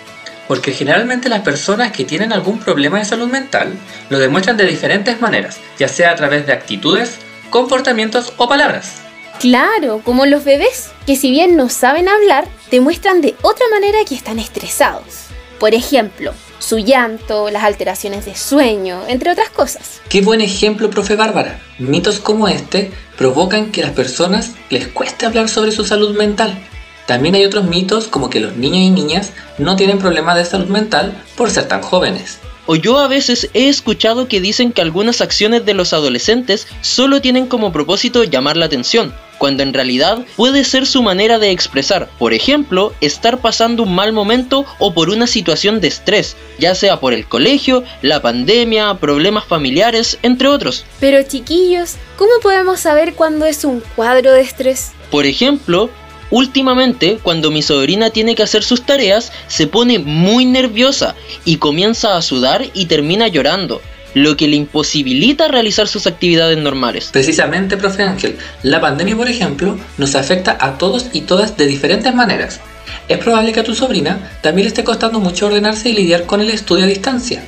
Porque 0.48 0.72
generalmente 0.72 1.30
las 1.30 1.42
personas 1.42 1.92
que 1.94 2.06
tienen 2.06 2.32
algún 2.32 2.60
problema 2.60 3.00
de 3.00 3.06
salud 3.06 3.28
mental 3.28 3.74
lo 4.10 4.20
demuestran 4.20 4.58
de 4.58 4.68
diferentes 4.68 5.20
maneras, 5.20 5.58
ya 5.80 5.88
sea 5.88 6.12
a 6.12 6.16
través 6.16 6.46
de 6.46 6.54
actitudes, 6.54 7.18
comportamientos 7.50 8.34
o 8.38 8.48
palabras. 8.48 9.02
Claro, 9.40 10.02
como 10.04 10.28
los 10.28 10.44
bebés, 10.44 10.92
que 11.08 11.16
si 11.16 11.32
bien 11.32 11.56
no 11.56 11.70
saben 11.70 12.08
hablar, 12.08 12.48
demuestran 12.70 13.22
de 13.22 13.36
otra 13.42 13.66
manera 13.72 14.00
que 14.08 14.16
están 14.16 14.38
estresados. 14.38 15.26
Por 15.60 15.74
ejemplo, 15.74 16.34
su 16.64 16.78
llanto, 16.78 17.50
las 17.50 17.64
alteraciones 17.64 18.26
de 18.26 18.36
sueño, 18.36 19.02
entre 19.08 19.32
otras 19.32 19.50
cosas. 19.50 20.00
Qué 20.08 20.22
buen 20.22 20.40
ejemplo, 20.40 20.90
profe 20.90 21.16
Bárbara. 21.16 21.60
Mitos 21.78 22.20
como 22.20 22.48
este 22.48 22.92
provocan 23.18 23.72
que 23.72 23.82
a 23.82 23.88
las 23.88 23.96
personas 23.96 24.52
les 24.70 24.88
cueste 24.88 25.26
hablar 25.26 25.50
sobre 25.50 25.74
su 25.74 25.84
salud 25.84 26.16
mental. 26.18 26.58
También 27.06 27.36
hay 27.36 27.44
otros 27.44 27.66
mitos 27.66 28.08
como 28.08 28.30
que 28.30 28.40
los 28.40 28.56
niños 28.56 28.80
y 28.80 28.90
niñas 28.92 29.34
no 29.58 29.76
tienen 29.76 30.00
problemas 30.00 30.38
de 30.38 30.46
salud 30.46 30.68
mental 30.68 31.22
por 31.36 31.52
ser 31.52 31.68
tan 31.68 31.82
jóvenes. 31.82 32.40
O 32.66 32.76
yo 32.76 32.98
a 33.00 33.08
veces 33.08 33.50
he 33.54 33.68
escuchado 33.68 34.28
que 34.28 34.40
dicen 34.40 34.72
que 34.72 34.82
algunas 34.82 35.20
acciones 35.20 35.66
de 35.66 35.74
los 35.74 35.92
adolescentes 35.92 36.68
solo 36.82 37.22
tienen 37.22 37.48
como 37.48 37.74
propósito 37.74 38.24
llamar 38.24 38.56
la 38.56 38.66
atención, 38.66 39.14
cuando 39.38 39.64
en 39.64 39.74
realidad 39.74 40.20
puede 40.38 40.64
ser 40.64 40.86
su 40.86 41.04
manera 41.04 41.40
de 41.40 41.52
expresar, 41.52 42.10
por 42.18 42.34
ejemplo, 42.34 42.94
estar 43.02 43.40
pasando 43.40 43.84
un 43.84 43.94
mal 43.94 44.14
momento 44.14 44.66
o 44.80 44.94
por 44.94 45.10
una 45.10 45.28
situación 45.28 45.82
de 45.82 45.90
estrés, 45.90 46.38
ya 46.58 46.74
sea 46.76 47.02
por 47.02 47.14
el 47.14 47.28
colegio, 47.28 47.84
la 48.02 48.22
pandemia, 48.22 48.94
problemas 48.96 49.44
familiares, 49.44 50.18
entre 50.22 50.48
otros. 50.48 50.86
Pero 51.02 51.22
chiquillos, 51.24 51.96
¿cómo 52.18 52.32
podemos 52.42 52.80
saber 52.80 53.16
cuándo 53.16 53.46
es 53.46 53.66
un 53.66 53.84
cuadro 53.98 54.32
de 54.32 54.40
estrés? 54.40 54.94
Por 55.12 55.26
ejemplo, 55.26 55.90
Últimamente, 56.34 57.20
cuando 57.22 57.52
mi 57.52 57.62
sobrina 57.62 58.10
tiene 58.10 58.34
que 58.34 58.42
hacer 58.42 58.64
sus 58.64 58.88
tareas, 58.88 59.32
se 59.48 59.68
pone 59.68 60.00
muy 60.00 60.46
nerviosa 60.46 61.14
y 61.46 61.58
comienza 61.58 62.18
a 62.18 62.24
sudar 62.24 62.66
y 62.74 62.88
termina 62.88 63.28
llorando, 63.28 63.84
lo 64.16 64.36
que 64.36 64.48
le 64.48 64.56
imposibilita 64.56 65.48
realizar 65.48 65.88
sus 65.88 66.08
actividades 66.08 66.58
normales. 66.58 67.10
Precisamente, 67.14 67.78
profe 67.78 68.02
Ángel, 68.02 68.36
la 68.64 68.82
pandemia, 68.82 69.16
por 69.16 69.30
ejemplo, 69.30 69.78
nos 70.00 70.16
afecta 70.16 70.58
a 70.60 70.80
todos 70.80 71.06
y 71.14 71.22
todas 71.22 71.56
de 71.56 71.68
diferentes 71.68 72.16
maneras. 72.16 72.62
Es 73.08 73.20
probable 73.20 73.54
que 73.54 73.60
a 73.60 73.64
tu 73.64 73.76
sobrina 73.76 74.32
también 74.42 74.66
le 74.66 74.70
esté 74.70 74.84
costando 74.84 75.20
mucho 75.20 75.46
ordenarse 75.46 75.90
y 75.90 75.94
lidiar 75.94 76.26
con 76.26 76.42
el 76.42 76.50
estudio 76.50 76.86
a 76.86 76.88
distancia. 76.88 77.44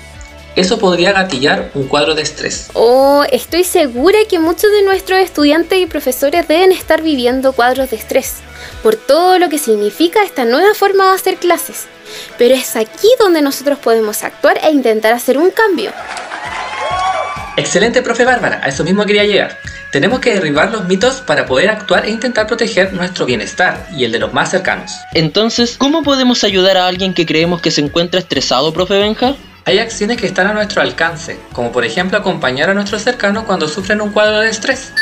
Eso 0.56 0.80
podría 0.80 1.12
gatillar 1.12 1.70
un 1.74 1.88
cuadro 1.88 2.16
de 2.16 2.22
estrés. 2.22 2.70
Oh, 2.74 3.26
estoy 3.30 3.66
segura 3.66 4.20
que 4.30 4.40
muchos 4.40 4.72
de 4.72 4.84
nuestros 4.84 5.20
estudiantes 5.20 5.80
y 5.80 5.86
profesores 5.86 6.48
deben 6.48 6.72
estar 6.72 7.02
viviendo 7.02 7.52
cuadros 7.52 7.90
de 7.90 7.98
estrés 7.98 8.36
por 8.82 8.96
todo 8.96 9.38
lo 9.38 9.50
que 9.50 9.58
significa 9.58 10.24
esta 10.24 10.46
nueva 10.46 10.74
forma 10.74 11.10
de 11.10 11.16
hacer 11.16 11.38
clases. 11.38 11.88
Pero 12.38 12.56
es 12.56 12.76
aquí 12.76 13.08
donde 13.20 13.42
nosotros 13.42 13.80
podemos 13.80 14.24
actuar 14.24 14.60
e 14.64 14.72
intentar 14.72 15.12
hacer 15.12 15.38
un 15.38 15.52
cambio. 15.52 15.92
Excelente, 17.58 18.02
profe 18.02 18.24
Bárbara, 18.26 18.62
a 18.64 18.70
eso 18.70 18.84
mismo 18.84 19.06
quería 19.06 19.24
llegar. 19.24 19.58
Tenemos 19.92 20.20
que 20.20 20.34
derribar 20.34 20.72
los 20.72 20.86
mitos 20.86 21.16
para 21.22 21.46
poder 21.46 21.70
actuar 21.70 22.06
e 22.06 22.12
intentar 22.12 22.48
proteger 22.48 22.94
nuestro 22.94 23.26
bienestar 23.26 23.88
y 23.96 24.04
el 24.04 24.12
de 24.12 24.20
los 24.20 24.34
más 24.34 24.52
cercanos. 24.52 24.92
Entonces, 25.14 25.78
¿cómo 25.78 26.04
podemos 26.04 26.44
ayudar 26.44 26.78
a 26.78 26.88
alguien 26.88 27.14
que 27.14 27.26
creemos 27.26 27.62
que 27.62 27.72
se 27.72 27.82
encuentra 27.82 28.20
estresado, 28.20 28.74
profe 28.74 28.98
Benja? 29.00 29.36
Hay 29.68 29.80
acciones 29.80 30.18
que 30.18 30.28
están 30.28 30.46
a 30.46 30.54
nuestro 30.54 30.84
alcance, 30.84 31.40
como 31.52 31.72
por 31.72 31.86
ejemplo 31.86 32.20
acompañar 32.20 32.70
a 32.70 32.76
nuestros 32.76 33.02
cercanos 33.02 33.46
cuando 33.46 33.68
sufren 33.68 34.00
un 34.00 34.12
cuadro 34.12 34.42
de 34.42 34.50
estrés. 34.52 34.94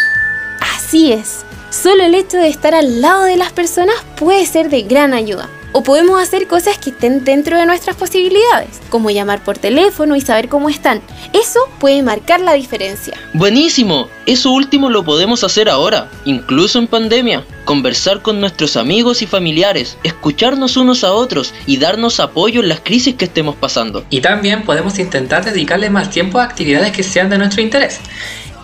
Así 0.61 1.11
es. 1.11 1.43
Solo 1.69 2.05
el 2.05 2.15
hecho 2.15 2.37
de 2.37 2.47
estar 2.47 2.73
al 2.73 3.01
lado 3.01 3.25
de 3.25 3.35
las 3.35 3.51
personas 3.51 3.95
puede 4.15 4.45
ser 4.45 4.69
de 4.69 4.83
gran 4.83 5.13
ayuda. 5.13 5.49
O 5.75 5.81
podemos 5.81 6.21
hacer 6.21 6.47
cosas 6.47 6.77
que 6.77 6.91
estén 6.91 7.25
dentro 7.25 7.57
de 7.57 7.65
nuestras 7.65 7.95
posibilidades, 7.95 8.79
como 8.89 9.09
llamar 9.09 9.43
por 9.43 9.57
teléfono 9.57 10.15
y 10.15 10.21
saber 10.21 10.47
cómo 10.47 10.69
están. 10.69 11.01
Eso 11.33 11.59
puede 11.79 12.03
marcar 12.03 12.41
la 12.41 12.53
diferencia. 12.53 13.17
Buenísimo, 13.33 14.07
eso 14.27 14.51
último 14.51 14.91
lo 14.91 15.03
podemos 15.03 15.43
hacer 15.43 15.69
ahora, 15.69 16.11
incluso 16.25 16.77
en 16.77 16.85
pandemia. 16.85 17.43
Conversar 17.65 18.21
con 18.21 18.39
nuestros 18.39 18.77
amigos 18.77 19.23
y 19.23 19.25
familiares, 19.25 19.97
escucharnos 20.03 20.77
unos 20.77 21.03
a 21.03 21.13
otros 21.13 21.55
y 21.65 21.77
darnos 21.77 22.19
apoyo 22.19 22.61
en 22.61 22.69
las 22.69 22.81
crisis 22.81 23.15
que 23.15 23.25
estemos 23.25 23.55
pasando. 23.55 24.05
Y 24.11 24.21
también 24.21 24.65
podemos 24.65 24.99
intentar 24.99 25.43
dedicarle 25.43 25.89
más 25.89 26.11
tiempo 26.11 26.39
a 26.39 26.43
actividades 26.43 26.91
que 26.91 27.01
sean 27.01 27.31
de 27.31 27.39
nuestro 27.39 27.63
interés 27.63 27.99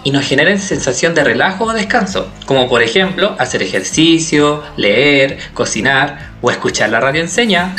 y 0.04 0.12
nos 0.12 0.26
generen 0.26 0.60
sensación 0.60 1.14
de 1.14 1.24
relajo 1.24 1.66
o 1.66 1.74
descanso, 1.74 2.28
como 2.46 2.70
por 2.70 2.82
ejemplo 2.82 3.36
hacer 3.40 3.62
ejercicio, 3.62 4.64
leer, 4.78 5.38
cocinar 5.54 6.32
o 6.42 6.52
escuchar 6.52 6.90
la 6.90 7.00
radio 7.00 7.22
enseña. 7.22 7.76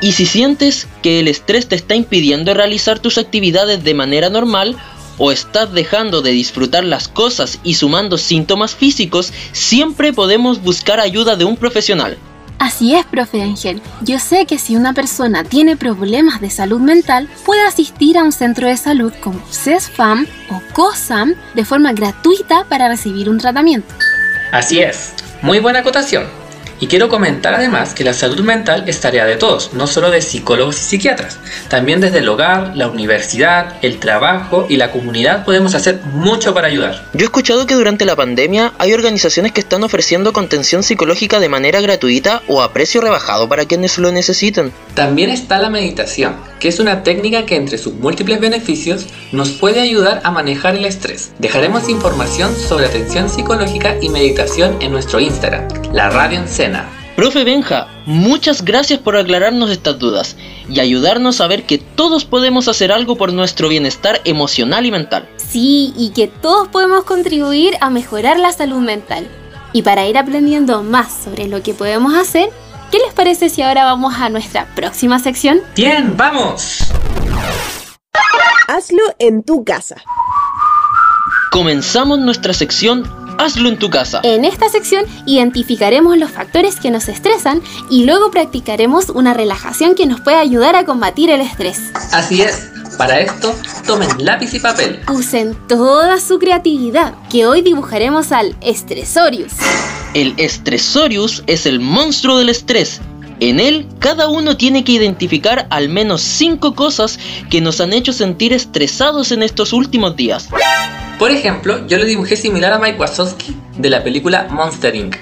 Y 0.00 0.12
si 0.12 0.26
sientes 0.26 0.86
que 1.02 1.20
el 1.20 1.28
estrés 1.28 1.68
te 1.68 1.74
está 1.74 1.94
impidiendo 1.94 2.54
realizar 2.54 2.98
tus 2.98 3.18
actividades 3.18 3.82
de 3.82 3.94
manera 3.94 4.28
normal, 4.28 4.76
o 5.18 5.32
estás 5.32 5.72
dejando 5.72 6.22
de 6.22 6.32
disfrutar 6.32 6.84
las 6.84 7.08
cosas 7.08 7.58
y 7.64 7.74
sumando 7.74 8.18
síntomas 8.18 8.74
físicos, 8.74 9.32
siempre 9.52 10.12
podemos 10.12 10.62
buscar 10.62 11.00
ayuda 11.00 11.36
de 11.36 11.44
un 11.44 11.56
profesional. 11.56 12.18
Así 12.58 12.94
es, 12.94 13.04
profe 13.04 13.42
Ángel. 13.42 13.82
Yo 14.00 14.18
sé 14.18 14.46
que 14.46 14.58
si 14.58 14.76
una 14.76 14.92
persona 14.94 15.44
tiene 15.44 15.76
problemas 15.76 16.40
de 16.40 16.50
salud 16.50 16.80
mental, 16.80 17.28
puede 17.44 17.62
asistir 17.62 18.16
a 18.16 18.24
un 18.24 18.32
centro 18.32 18.66
de 18.66 18.76
salud 18.76 19.12
como 19.20 19.40
CESFAM 19.50 20.26
o 20.50 20.62
COSAM 20.72 21.34
de 21.54 21.64
forma 21.64 21.92
gratuita 21.92 22.64
para 22.64 22.88
recibir 22.88 23.28
un 23.28 23.38
tratamiento. 23.38 23.94
Así 24.52 24.80
es. 24.80 25.12
Muy 25.42 25.58
buena 25.58 25.80
acotación. 25.80 26.24
Y 26.78 26.88
quiero 26.88 27.08
comentar 27.08 27.54
además 27.54 27.94
que 27.94 28.04
la 28.04 28.12
salud 28.12 28.40
mental 28.40 28.84
es 28.86 29.00
tarea 29.00 29.24
de 29.24 29.36
todos, 29.36 29.72
no 29.72 29.86
solo 29.86 30.10
de 30.10 30.20
psicólogos 30.20 30.76
y 30.78 30.84
psiquiatras. 30.84 31.38
También 31.68 32.00
desde 32.00 32.18
el 32.18 32.28
hogar, 32.28 32.76
la 32.76 32.88
universidad, 32.88 33.76
el 33.80 33.98
trabajo 33.98 34.66
y 34.68 34.76
la 34.76 34.92
comunidad 34.92 35.44
podemos 35.44 35.74
hacer 35.74 36.00
mucho 36.12 36.52
para 36.52 36.68
ayudar. 36.68 37.06
Yo 37.14 37.20
he 37.20 37.24
escuchado 37.24 37.66
que 37.66 37.74
durante 37.74 38.04
la 38.04 38.14
pandemia 38.14 38.74
hay 38.78 38.92
organizaciones 38.92 39.52
que 39.52 39.60
están 39.60 39.84
ofreciendo 39.84 40.34
contención 40.34 40.82
psicológica 40.82 41.40
de 41.40 41.48
manera 41.48 41.80
gratuita 41.80 42.42
o 42.46 42.60
a 42.60 42.72
precio 42.72 43.00
rebajado 43.00 43.48
para 43.48 43.64
quienes 43.64 43.96
lo 43.96 44.12
necesiten. 44.12 44.72
También 44.94 45.30
está 45.30 45.58
la 45.58 45.70
meditación, 45.70 46.36
que 46.60 46.68
es 46.68 46.78
una 46.78 47.02
técnica 47.02 47.46
que 47.46 47.56
entre 47.56 47.78
sus 47.78 47.94
múltiples 47.94 48.40
beneficios 48.40 49.06
nos 49.32 49.50
puede 49.50 49.80
ayudar 49.80 50.20
a 50.24 50.30
manejar 50.30 50.76
el 50.76 50.84
estrés. 50.84 51.32
Dejaremos 51.38 51.88
información 51.88 52.54
sobre 52.54 52.86
atención 52.86 53.30
psicológica 53.30 53.96
y 54.00 54.08
meditación 54.08 54.76
en 54.80 54.92
nuestro 54.92 55.20
Instagram, 55.20 55.68
la 55.92 56.10
radio 56.10 56.38
en 56.38 56.48
Profe 57.16 57.44
Benja, 57.44 57.88
muchas 58.04 58.62
gracias 58.62 58.98
por 59.00 59.16
aclararnos 59.16 59.70
estas 59.70 59.98
dudas 59.98 60.36
y 60.68 60.80
ayudarnos 60.80 61.40
a 61.40 61.46
ver 61.46 61.64
que 61.64 61.78
todos 61.78 62.26
podemos 62.26 62.68
hacer 62.68 62.92
algo 62.92 63.16
por 63.16 63.32
nuestro 63.32 63.68
bienestar 63.68 64.20
emocional 64.24 64.84
y 64.84 64.90
mental. 64.90 65.26
Sí, 65.36 65.94
y 65.96 66.10
que 66.10 66.26
todos 66.28 66.68
podemos 66.68 67.04
contribuir 67.04 67.74
a 67.80 67.88
mejorar 67.88 68.38
la 68.38 68.52
salud 68.52 68.80
mental. 68.80 69.28
Y 69.72 69.82
para 69.82 70.06
ir 70.06 70.18
aprendiendo 70.18 70.82
más 70.82 71.12
sobre 71.24 71.48
lo 71.48 71.62
que 71.62 71.72
podemos 71.72 72.14
hacer, 72.14 72.50
¿qué 72.90 72.98
les 72.98 73.14
parece 73.14 73.48
si 73.48 73.62
ahora 73.62 73.84
vamos 73.84 74.14
a 74.14 74.28
nuestra 74.28 74.66
próxima 74.74 75.18
sección? 75.18 75.60
Bien, 75.74 76.16
vamos. 76.16 76.80
Hazlo 78.68 79.02
en 79.18 79.42
tu 79.42 79.64
casa. 79.64 79.96
Comenzamos 81.50 82.18
nuestra 82.18 82.52
sección 82.52 83.25
Hazlo 83.38 83.68
en 83.68 83.78
tu 83.78 83.90
casa. 83.90 84.20
En 84.22 84.44
esta 84.44 84.68
sección 84.68 85.04
identificaremos 85.26 86.16
los 86.18 86.30
factores 86.30 86.76
que 86.76 86.90
nos 86.90 87.08
estresan 87.08 87.62
y 87.90 88.04
luego 88.04 88.30
practicaremos 88.30 89.10
una 89.10 89.34
relajación 89.34 89.94
que 89.94 90.06
nos 90.06 90.20
puede 90.20 90.36
ayudar 90.36 90.74
a 90.76 90.84
combatir 90.84 91.30
el 91.30 91.40
estrés. 91.40 91.80
Así 92.12 92.42
es. 92.42 92.70
Para 92.96 93.20
esto, 93.20 93.54
tomen 93.86 94.08
lápiz 94.18 94.54
y 94.54 94.58
papel. 94.58 95.00
Usen 95.12 95.54
toda 95.68 96.18
su 96.18 96.38
creatividad, 96.38 97.14
que 97.28 97.44
hoy 97.44 97.60
dibujaremos 97.60 98.32
al 98.32 98.56
Estresorius. 98.62 99.52
El 100.14 100.32
Estresorius 100.38 101.42
es 101.46 101.66
el 101.66 101.78
monstruo 101.78 102.38
del 102.38 102.48
estrés. 102.48 103.02
En 103.38 103.60
él, 103.60 103.86
cada 103.98 104.28
uno 104.28 104.56
tiene 104.56 104.82
que 104.82 104.92
identificar 104.92 105.66
al 105.68 105.90
menos 105.90 106.22
5 106.22 106.74
cosas 106.74 107.18
que 107.50 107.60
nos 107.60 107.82
han 107.82 107.92
hecho 107.92 108.14
sentir 108.14 108.54
estresados 108.54 109.30
en 109.30 109.42
estos 109.42 109.74
últimos 109.74 110.16
días. 110.16 110.48
Por 111.18 111.30
ejemplo, 111.30 111.86
yo 111.86 111.96
lo 111.96 112.04
dibujé 112.04 112.36
similar 112.36 112.74
a 112.74 112.78
Mike 112.78 112.98
Wazowski 112.98 113.56
de 113.78 113.88
la 113.88 114.04
película 114.04 114.48
Monster 114.50 114.94
Inc. 114.94 115.16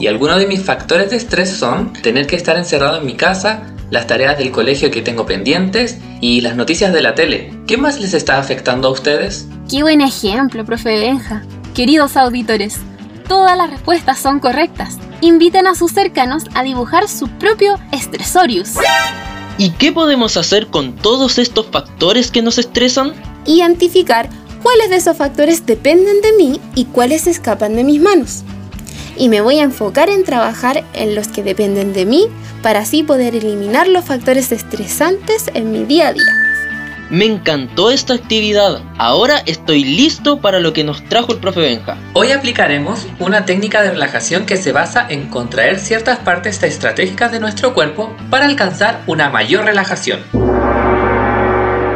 Y 0.00 0.06
algunos 0.06 0.38
de 0.38 0.46
mis 0.46 0.62
factores 0.62 1.10
de 1.10 1.16
estrés 1.16 1.50
son 1.50 1.92
tener 1.92 2.26
que 2.26 2.36
estar 2.36 2.56
encerrado 2.56 2.98
en 2.98 3.06
mi 3.06 3.14
casa, 3.14 3.74
las 3.90 4.06
tareas 4.06 4.38
del 4.38 4.50
colegio 4.50 4.90
que 4.90 5.02
tengo 5.02 5.26
pendientes 5.26 5.98
y 6.22 6.40
las 6.40 6.56
noticias 6.56 6.94
de 6.94 7.02
la 7.02 7.14
tele. 7.14 7.52
¿Qué 7.66 7.76
más 7.76 8.00
les 8.00 8.14
está 8.14 8.38
afectando 8.38 8.88
a 8.88 8.92
ustedes? 8.92 9.46
Qué 9.70 9.82
buen 9.82 10.00
ejemplo, 10.00 10.64
profe 10.64 10.98
Benja. 10.98 11.42
Queridos 11.74 12.16
auditores, 12.16 12.78
todas 13.28 13.56
las 13.56 13.70
respuestas 13.70 14.18
son 14.18 14.40
correctas. 14.40 14.98
Inviten 15.20 15.66
a 15.66 15.74
sus 15.74 15.92
cercanos 15.92 16.44
a 16.54 16.62
dibujar 16.62 17.06
su 17.08 17.28
propio 17.28 17.78
estresorius. 17.92 18.74
¿Y 19.58 19.70
qué 19.70 19.92
podemos 19.92 20.38
hacer 20.38 20.68
con 20.68 20.96
todos 20.96 21.38
estos 21.38 21.66
factores 21.66 22.30
que 22.30 22.42
nos 22.42 22.58
estresan? 22.58 23.12
Identificar 23.46 24.28
cuáles 24.62 24.90
de 24.90 24.96
esos 24.96 25.16
factores 25.16 25.66
dependen 25.66 26.20
de 26.20 26.32
mí 26.32 26.60
y 26.74 26.86
cuáles 26.86 27.26
escapan 27.26 27.76
de 27.76 27.84
mis 27.84 28.00
manos. 28.00 28.42
Y 29.16 29.28
me 29.28 29.40
voy 29.40 29.58
a 29.58 29.64
enfocar 29.64 30.10
en 30.10 30.24
trabajar 30.24 30.84
en 30.92 31.14
los 31.14 31.28
que 31.28 31.42
dependen 31.42 31.92
de 31.92 32.04
mí 32.04 32.28
para 32.62 32.80
así 32.80 33.02
poder 33.02 33.34
eliminar 33.34 33.88
los 33.88 34.04
factores 34.04 34.52
estresantes 34.52 35.50
en 35.54 35.72
mi 35.72 35.84
día 35.84 36.08
a 36.08 36.12
día. 36.12 36.46
Me 37.08 37.24
encantó 37.24 37.92
esta 37.92 38.14
actividad. 38.14 38.82
Ahora 38.98 39.40
estoy 39.46 39.84
listo 39.84 40.40
para 40.40 40.58
lo 40.58 40.72
que 40.72 40.82
nos 40.82 41.04
trajo 41.08 41.32
el 41.32 41.38
profe 41.38 41.60
Benja. 41.60 41.96
Hoy 42.14 42.32
aplicaremos 42.32 43.06
una 43.20 43.44
técnica 43.44 43.82
de 43.82 43.92
relajación 43.92 44.44
que 44.44 44.56
se 44.56 44.72
basa 44.72 45.06
en 45.08 45.28
contraer 45.28 45.78
ciertas 45.78 46.18
partes 46.18 46.60
estratégicas 46.64 47.30
de 47.30 47.38
nuestro 47.38 47.74
cuerpo 47.74 48.12
para 48.28 48.46
alcanzar 48.46 49.02
una 49.06 49.30
mayor 49.30 49.66
relajación. 49.66 50.18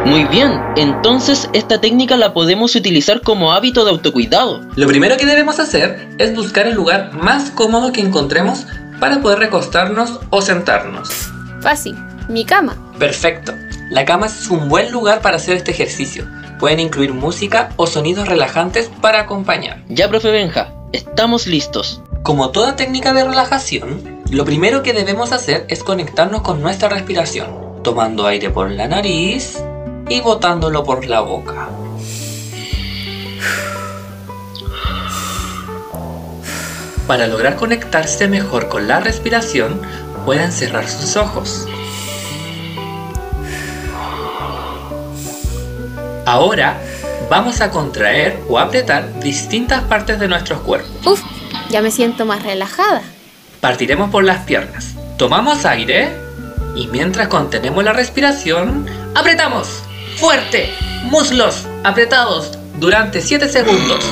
Muy 0.06 0.24
bien, 0.24 0.60
entonces 0.76 1.48
esta 1.52 1.80
técnica 1.80 2.16
la 2.16 2.32
podemos 2.32 2.74
utilizar 2.74 3.20
como 3.20 3.52
hábito 3.52 3.84
de 3.84 3.90
autocuidado. 3.90 4.60
Lo 4.74 4.86
primero 4.88 5.16
que 5.16 5.26
debemos 5.26 5.60
hacer 5.60 6.08
es 6.18 6.34
buscar 6.34 6.66
el 6.66 6.74
lugar 6.74 7.12
más 7.12 7.50
cómodo 7.50 7.92
que 7.92 8.00
encontremos 8.00 8.66
para 8.98 9.20
poder 9.20 9.38
recostarnos 9.38 10.18
o 10.30 10.40
sentarnos. 10.40 11.30
Fácil, 11.60 11.96
mi 12.28 12.44
cama. 12.44 12.76
Perfecto. 12.98 13.52
La 13.90 14.04
cama 14.04 14.26
es 14.26 14.48
un 14.48 14.68
buen 14.68 14.90
lugar 14.90 15.20
para 15.20 15.36
hacer 15.36 15.56
este 15.56 15.70
ejercicio. 15.70 16.26
Pueden 16.58 16.80
incluir 16.80 17.12
música 17.12 17.68
o 17.76 17.86
sonidos 17.86 18.26
relajantes 18.26 18.90
para 19.00 19.20
acompañar. 19.20 19.82
Ya, 19.88 20.08
profe 20.08 20.30
Benja, 20.30 20.72
estamos 20.92 21.46
listos. 21.46 22.02
Como 22.22 22.50
toda 22.50 22.74
técnica 22.74 23.12
de 23.12 23.24
relajación, 23.24 24.22
lo 24.30 24.44
primero 24.44 24.82
que 24.82 24.92
debemos 24.92 25.32
hacer 25.32 25.66
es 25.68 25.84
conectarnos 25.84 26.40
con 26.40 26.62
nuestra 26.62 26.88
respiración, 26.88 27.82
tomando 27.82 28.26
aire 28.26 28.50
por 28.50 28.70
la 28.70 28.88
nariz 28.88 29.62
y 30.10 30.20
botándolo 30.20 30.82
por 30.82 31.06
la 31.06 31.20
boca. 31.20 31.68
Para 37.06 37.28
lograr 37.28 37.56
conectarse 37.56 38.28
mejor 38.28 38.68
con 38.68 38.88
la 38.88 39.00
respiración, 39.00 39.80
pueden 40.26 40.52
cerrar 40.52 40.88
sus 40.88 41.16
ojos. 41.16 41.66
Ahora 46.26 46.76
vamos 47.30 47.60
a 47.60 47.70
contraer 47.70 48.40
o 48.48 48.58
apretar 48.58 49.20
distintas 49.20 49.82
partes 49.84 50.18
de 50.18 50.26
nuestros 50.26 50.60
cuerpos. 50.60 50.90
Uf, 51.06 51.22
ya 51.70 51.82
me 51.82 51.92
siento 51.92 52.26
más 52.26 52.42
relajada. 52.42 53.02
Partiremos 53.60 54.10
por 54.10 54.24
las 54.24 54.44
piernas. 54.44 54.94
Tomamos 55.16 55.64
aire 55.66 56.10
y 56.74 56.88
mientras 56.88 57.28
contenemos 57.28 57.84
la 57.84 57.92
respiración, 57.92 58.86
apretamos 59.14 59.84
fuerte, 60.20 60.70
muslos 61.04 61.66
apretados 61.82 62.52
durante 62.78 63.22
7 63.22 63.48
segundos. 63.48 64.04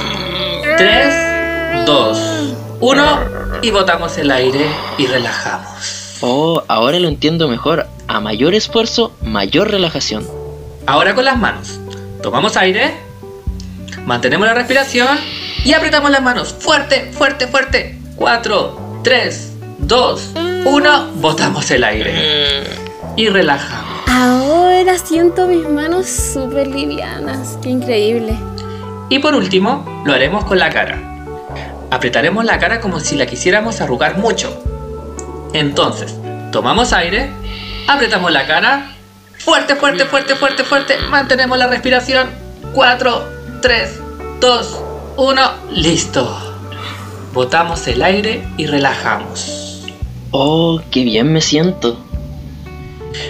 3, 0.79 1.85
2, 1.85 2.19
1 2.81 3.21
y 3.61 3.71
botamos 3.71 4.17
el 4.17 4.31
aire 4.31 4.67
y 4.97 5.07
relajamos. 5.07 6.17
Oh, 6.23 6.63
ahora 6.67 6.99
lo 6.99 7.09
entiendo 7.09 7.47
mejor. 7.47 7.87
A 8.09 8.21
mayor 8.21 8.55
esfuerzo, 8.55 9.13
mayor 9.21 9.71
relajación. 9.71 10.27
Ahora 10.87 11.15
con 11.15 11.27
las 11.27 11.37
manos. 11.37 11.79
Tomamos 12.23 12.57
aire, 12.57 12.95
mantenemos 14.07 14.49
la 14.49 14.55
respiración 14.55 15.19
y 15.63 15.75
apretamos 15.75 16.11
las 16.11 16.23
manos. 16.23 16.55
Fuerte, 16.59 17.13
fuerte, 17.13 17.49
fuerte. 17.49 17.99
4, 18.17 19.01
3, 19.05 19.53
2, 19.79 20.31
1. 20.65 21.11
Botamos 21.17 21.71
el 21.71 21.85
aire. 21.85 22.65
Y 23.15 23.29
relajamos. 23.29 23.88
Ahora 24.21 24.71
del 24.71 24.89
asiento 24.89 25.47
mis 25.47 25.69
manos 25.69 26.09
súper 26.09 26.67
livianas. 26.67 27.57
Qué 27.63 27.69
increíble. 27.69 28.37
Y 29.11 29.21
por 29.21 29.37
último, 29.37 30.03
lo 30.05 30.13
haremos 30.13 30.45
con 30.45 30.59
la 30.59 30.71
cara. 30.71 31.01
Apretaremos 31.93 32.45
la 32.45 32.59
cara 32.59 32.81
como 32.81 32.99
si 32.99 33.15
la 33.15 33.27
quisiéramos 33.27 33.81
arrugar 33.81 34.19
mucho. 34.19 34.61
Entonces, 35.53 36.17
tomamos 36.51 36.93
aire, 36.93 37.31
apretamos 37.87 38.33
la 38.33 38.45
cara, 38.49 38.91
fuerte, 39.39 39.77
fuerte, 39.77 40.05
fuerte, 40.05 40.35
fuerte, 40.35 40.65
fuerte, 40.65 40.99
mantenemos 41.09 41.57
la 41.57 41.69
respiración. 41.69 42.29
4, 42.75 43.23
3, 43.63 44.01
2, 44.41 44.81
1, 45.17 45.43
listo. 45.71 46.57
Botamos 47.33 47.87
el 47.87 48.03
aire 48.03 48.49
y 48.57 48.67
relajamos. 48.67 49.85
Oh, 50.33 50.81
qué 50.91 51.05
bien 51.05 51.33
me 51.33 51.41
siento. 51.41 52.08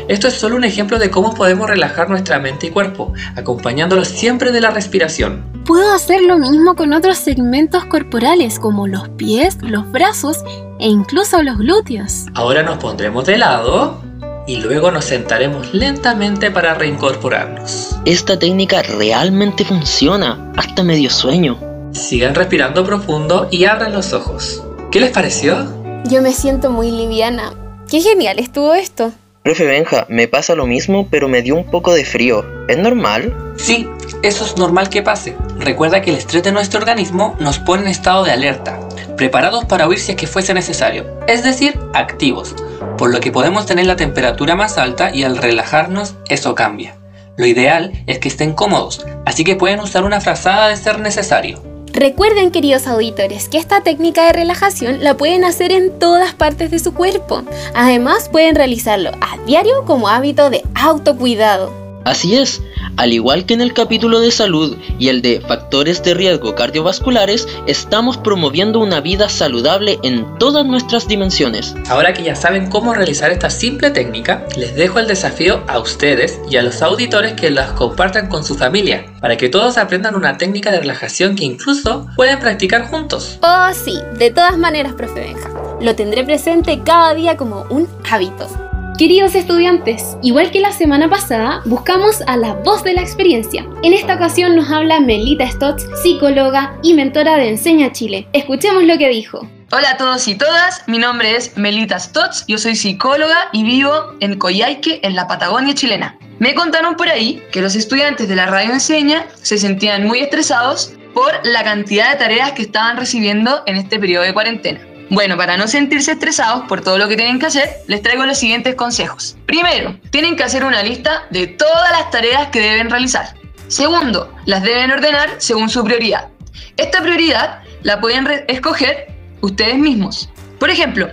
Esto 0.09 0.29
es 0.29 0.35
solo 0.35 0.57
un 0.57 0.64
ejemplo 0.64 0.98
de 0.98 1.11
cómo 1.11 1.35
podemos 1.35 1.68
relajar 1.68 2.09
nuestra 2.09 2.38
mente 2.38 2.68
y 2.68 2.70
cuerpo, 2.70 3.12
acompañándolo 3.37 4.05
siempre 4.05 4.53
de 4.53 4.61
la 4.61 4.70
respiración. 4.70 5.44
Puedo 5.64 5.92
hacer 5.92 6.22
lo 6.22 6.38
mismo 6.38 6.74
con 6.77 6.92
otros 6.92 7.18
segmentos 7.18 7.85
corporales 7.85 8.59
como 8.59 8.87
los 8.87 9.09
pies, 9.11 9.59
los 9.61 9.90
brazos 9.92 10.38
e 10.79 10.88
incluso 10.88 11.42
los 11.42 11.59
glúteos. 11.59 12.27
Ahora 12.35 12.62
nos 12.62 12.79
pondremos 12.79 13.27
de 13.27 13.38
lado 13.38 14.01
y 14.46 14.57
luego 14.57 14.90
nos 14.90 15.05
sentaremos 15.05 15.74
lentamente 15.74 16.51
para 16.51 16.72
reincorporarnos. 16.72 17.96
Esta 18.07 18.38
técnica 18.38 18.83
realmente 18.83 19.64
funciona, 19.64 20.53
hasta 20.57 20.83
medio 20.83 21.11
sueño. 21.11 21.59
Sigan 21.92 22.35
respirando 22.35 22.83
profundo 22.85 23.48
y 23.51 23.66
abran 23.66 23.92
los 23.92 24.14
ojos. 24.14 24.62
¿Qué 24.90 25.01
les 25.01 25.11
pareció? 25.11 25.66
Yo 26.05 26.22
me 26.22 26.33
siento 26.33 26.70
muy 26.70 26.90
liviana. 26.90 27.53
Qué 27.90 28.01
genial 28.01 28.38
estuvo 28.38 28.72
esto. 28.72 29.12
Profe 29.48 29.64
Benja, 29.64 30.04
me 30.11 30.28
pasa 30.28 30.54
lo 30.54 30.66
mismo, 30.66 31.08
pero 31.11 31.26
me 31.26 31.40
dio 31.40 31.54
un 31.54 31.64
poco 31.64 31.94
de 31.94 32.04
frío. 32.04 32.44
¿Es 32.68 32.76
normal? 32.76 33.54
Sí, 33.56 33.88
eso 34.22 34.44
es 34.44 34.58
normal 34.58 34.90
que 34.90 35.02
pase. 35.02 35.37
Recuerda 35.58 36.02
que 36.02 36.11
el 36.11 36.18
estrés 36.18 36.42
de 36.42 36.52
nuestro 36.52 36.80
organismo 36.80 37.34
nos 37.40 37.58
pone 37.58 37.84
en 37.84 37.88
estado 37.88 38.24
de 38.24 38.32
alerta, 38.32 38.78
preparados 39.16 39.64
para 39.64 39.88
huir 39.88 40.00
si 40.00 40.11
es 40.11 40.18
que 40.18 40.26
fuese 40.26 40.52
necesario, 40.52 41.06
es 41.28 41.44
decir, 41.44 41.80
activos, 41.94 42.54
por 42.98 43.11
lo 43.11 43.20
que 43.20 43.32
podemos 43.32 43.64
tener 43.64 43.87
la 43.87 43.96
temperatura 43.96 44.54
más 44.54 44.76
alta 44.76 45.14
y 45.14 45.22
al 45.22 45.38
relajarnos 45.38 46.16
eso 46.28 46.54
cambia. 46.54 46.98
Lo 47.38 47.46
ideal 47.46 48.04
es 48.06 48.18
que 48.18 48.28
estén 48.28 48.52
cómodos, 48.52 49.06
así 49.24 49.44
que 49.44 49.56
pueden 49.56 49.80
usar 49.80 50.04
una 50.04 50.20
frazada 50.20 50.68
de 50.68 50.76
ser 50.76 51.00
necesario. 51.00 51.62
Recuerden, 51.98 52.52
queridos 52.52 52.87
auditores, 52.87 53.48
que 53.48 53.58
esta 53.58 53.80
técnica 53.80 54.24
de 54.24 54.32
relajación 54.32 55.02
la 55.02 55.16
pueden 55.16 55.44
hacer 55.44 55.72
en 55.72 55.98
todas 55.98 56.32
partes 56.32 56.70
de 56.70 56.78
su 56.78 56.94
cuerpo. 56.94 57.42
Además, 57.74 58.28
pueden 58.28 58.54
realizarlo 58.54 59.11
a 59.20 59.37
diario 59.46 59.84
como 59.84 60.08
hábito 60.08 60.48
de 60.48 60.62
autocuidado. 60.76 61.88
Así 62.08 62.38
es, 62.38 62.62
al 62.96 63.12
igual 63.12 63.44
que 63.44 63.52
en 63.52 63.60
el 63.60 63.74
capítulo 63.74 64.20
de 64.20 64.30
salud 64.30 64.78
y 64.98 65.08
el 65.08 65.20
de 65.20 65.42
factores 65.42 66.02
de 66.02 66.14
riesgo 66.14 66.54
cardiovasculares, 66.54 67.46
estamos 67.66 68.16
promoviendo 68.16 68.80
una 68.80 69.02
vida 69.02 69.28
saludable 69.28 69.98
en 70.02 70.24
todas 70.38 70.64
nuestras 70.64 71.06
dimensiones. 71.06 71.74
Ahora 71.90 72.14
que 72.14 72.22
ya 72.22 72.34
saben 72.34 72.70
cómo 72.70 72.94
realizar 72.94 73.30
esta 73.30 73.50
simple 73.50 73.90
técnica, 73.90 74.46
les 74.56 74.74
dejo 74.74 74.98
el 75.00 75.06
desafío 75.06 75.62
a 75.68 75.78
ustedes 75.80 76.40
y 76.48 76.56
a 76.56 76.62
los 76.62 76.80
auditores 76.80 77.34
que 77.34 77.50
las 77.50 77.72
compartan 77.72 78.28
con 78.28 78.42
su 78.42 78.54
familia, 78.54 79.04
para 79.20 79.36
que 79.36 79.50
todos 79.50 79.76
aprendan 79.76 80.14
una 80.14 80.38
técnica 80.38 80.70
de 80.70 80.80
relajación 80.80 81.36
que 81.36 81.44
incluso 81.44 82.06
pueden 82.16 82.38
practicar 82.38 82.88
juntos. 82.88 83.38
Oh 83.42 83.68
sí, 83.74 83.98
de 84.18 84.30
todas 84.30 84.56
maneras, 84.56 84.94
profe 84.94 85.20
Benja. 85.20 85.50
Lo 85.82 85.94
tendré 85.94 86.24
presente 86.24 86.80
cada 86.82 87.12
día 87.12 87.36
como 87.36 87.66
un 87.68 87.86
hábito. 88.10 88.67
Queridos 88.98 89.37
estudiantes, 89.37 90.16
igual 90.24 90.50
que 90.50 90.58
la 90.58 90.72
semana 90.72 91.08
pasada, 91.08 91.62
buscamos 91.66 92.20
a 92.26 92.37
la 92.37 92.54
voz 92.54 92.82
de 92.82 92.94
la 92.94 93.00
experiencia. 93.00 93.64
En 93.84 93.92
esta 93.92 94.16
ocasión 94.16 94.56
nos 94.56 94.72
habla 94.72 94.98
Melita 94.98 95.48
Stotz, 95.48 95.84
psicóloga 96.02 96.76
y 96.82 96.94
mentora 96.94 97.37
de 97.37 97.48
Enseña 97.48 97.92
Chile. 97.92 98.26
Escuchemos 98.32 98.82
lo 98.82 98.98
que 98.98 99.08
dijo. 99.08 99.48
Hola 99.70 99.92
a 99.92 99.96
todos 99.98 100.26
y 100.26 100.34
todas, 100.34 100.82
mi 100.88 100.98
nombre 100.98 101.37
es 101.37 101.56
Melita 101.56 102.00
Stotz, 102.00 102.44
yo 102.48 102.58
soy 102.58 102.74
psicóloga 102.74 103.37
y 103.52 103.62
vivo 103.62 103.92
en 104.18 104.37
Coyhaique, 104.37 104.98
en 105.04 105.14
la 105.14 105.28
Patagonia 105.28 105.74
chilena. 105.74 106.18
Me 106.40 106.56
contaron 106.56 106.96
por 106.96 107.08
ahí 107.08 107.40
que 107.52 107.62
los 107.62 107.76
estudiantes 107.76 108.28
de 108.28 108.34
la 108.34 108.46
radio 108.46 108.72
Enseña 108.72 109.26
se 109.40 109.58
sentían 109.58 110.08
muy 110.08 110.18
estresados 110.18 110.94
por 111.14 111.38
la 111.44 111.62
cantidad 111.62 112.11
de 112.11 112.18
tareas 112.18 112.50
que 112.50 112.62
estaban 112.62 112.96
recibiendo 112.96 113.62
en 113.66 113.76
este 113.76 114.00
periodo 114.00 114.24
de 114.24 114.34
cuarentena. 114.34 114.88
Bueno, 115.10 115.38
para 115.38 115.56
no 115.56 115.66
sentirse 115.68 116.12
estresados 116.12 116.64
por 116.68 116.82
todo 116.82 116.98
lo 116.98 117.08
que 117.08 117.16
tienen 117.16 117.38
que 117.38 117.46
hacer, 117.46 117.70
les 117.86 118.02
traigo 118.02 118.26
los 118.26 118.38
siguientes 118.38 118.74
consejos. 118.74 119.36
Primero, 119.46 119.98
tienen 120.10 120.36
que 120.36 120.44
hacer 120.44 120.64
una 120.64 120.82
lista 120.82 121.22
de 121.30 121.46
todas 121.46 121.90
las 121.92 122.10
tareas 122.10 122.48
que 122.48 122.60
deben 122.60 122.90
realizar. 122.90 123.34
Segundo, 123.68 124.34
las 124.44 124.62
deben 124.62 124.90
ordenar 124.90 125.30
según 125.38 125.70
su 125.70 125.82
prioridad. 125.82 126.28
Esta 126.76 127.00
prioridad 127.00 127.62
la 127.82 128.00
pueden 128.00 128.44
escoger 128.48 129.06
ustedes 129.40 129.78
mismos. 129.78 130.28
Por 130.58 130.68
ejemplo, 130.68 131.10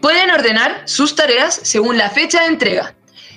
pueden 0.00 0.30
ordenar 0.30 0.82
sus 0.86 1.14
tareas 1.14 1.60
según 1.62 1.98
la 1.98 2.08
fecha 2.08 2.40
de 2.40 2.46
entrega. 2.46 2.94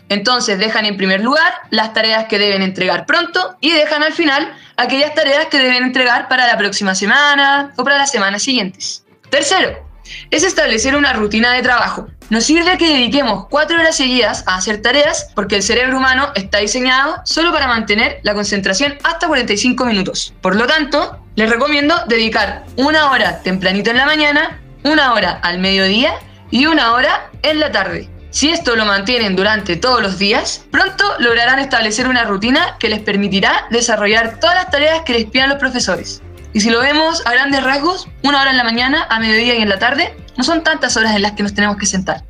Entonces 0.08 0.60
dejan 0.60 0.86
en 0.86 0.98
primer 0.98 1.22
lugar 1.22 1.54
las 1.72 1.94
tareas 1.94 2.26
que 2.26 2.40
deben 2.40 2.62
entregar 2.62 3.06
pronto 3.06 3.58
y 3.60 3.72
dejan 3.72 4.02
al 4.02 4.14
final 4.14 4.54
aquellas 4.78 5.14
tareas 5.14 5.48
que 5.48 5.60
deben 5.60 5.84
entregar 5.84 6.28
para 6.30 6.48
la 6.48 6.58
próxima 6.58 6.96
semana 6.96 7.74
o 7.76 7.84
para 7.84 7.98
las 7.98 8.12
semanas 8.12 8.42
siguientes. 8.42 9.04
Tercero, 9.30 9.89
es 10.32 10.44
establecer 10.44 10.96
una 10.96 11.14
rutina 11.14 11.54
de 11.54 11.62
trabajo. 11.62 12.08
Nos 12.30 12.44
sirve 12.44 12.78
que 12.78 12.88
dediquemos 12.88 13.48
cuatro 13.50 13.80
horas 13.80 13.98
seguidas 13.98 14.44
a 14.46 14.56
hacer 14.56 14.82
tareas 14.82 15.30
porque 15.36 15.56
el 15.56 15.64
cerebro 15.64 15.98
humano 15.98 16.30
está 16.36 16.60
diseñado 16.60 17.16
solo 17.26 17.52
para 17.52 17.68
mantener 17.68 18.20
la 18.24 18.34
concentración 18.34 18.98
hasta 19.04 19.28
45 19.28 19.86
minutos. 19.86 20.34
Por 20.42 20.56
lo 20.56 20.68
tanto, 20.68 21.20
les 21.36 21.50
recomiendo 21.50 21.96
dedicar 22.08 22.66
una 22.76 23.12
hora 23.12 23.42
tempranito 23.42 23.92
en 23.92 23.98
la 23.98 24.06
mañana, 24.06 24.62
una 24.84 25.14
hora 25.14 25.40
al 25.42 25.60
mediodía 25.60 26.14
y 26.52 26.66
una 26.66 26.94
hora 26.94 27.30
en 27.42 27.60
la 27.60 27.72
tarde. 27.72 28.10
Si 28.32 28.52
esto 28.52 28.76
lo 28.76 28.86
mantienen 28.86 29.36
durante 29.36 29.76
todos 29.76 30.04
los 30.04 30.20
días, 30.20 30.64
pronto 30.70 31.04
lograrán 31.18 31.58
establecer 31.58 32.08
una 32.08 32.26
rutina 32.26 32.78
que 32.80 32.90
les 32.90 33.00
permitirá 33.00 33.66
desarrollar 33.72 34.40
todas 34.40 34.56
las 34.56 34.70
tareas 34.70 35.02
que 35.02 35.14
les 35.14 35.26
pidan 35.26 35.50
los 35.50 35.58
profesores. 35.58 36.22
Y 36.54 36.62
si 36.62 36.70
lo 36.70 36.80
vemos 36.80 37.26
a 37.26 37.32
grandes 37.32 37.64
rasgos, 37.64 38.08
una 38.24 38.42
hora 38.42 38.52
en 38.52 38.58
la 38.58 38.64
mañana, 38.64 39.06
a 39.10 39.20
mediodía 39.20 39.56
y 39.56 39.62
en 39.62 39.70
la 39.70 39.80
tarde, 39.80 40.16
no 40.38 40.44
son 40.44 40.64
tantas 40.64 40.98
horas 40.98 41.16
en 41.16 41.22
las 41.22 41.34
que 41.34 41.44
nos 41.44 41.54
tenemos 41.54 41.78
que 41.78 41.86
sentar. 41.86 42.24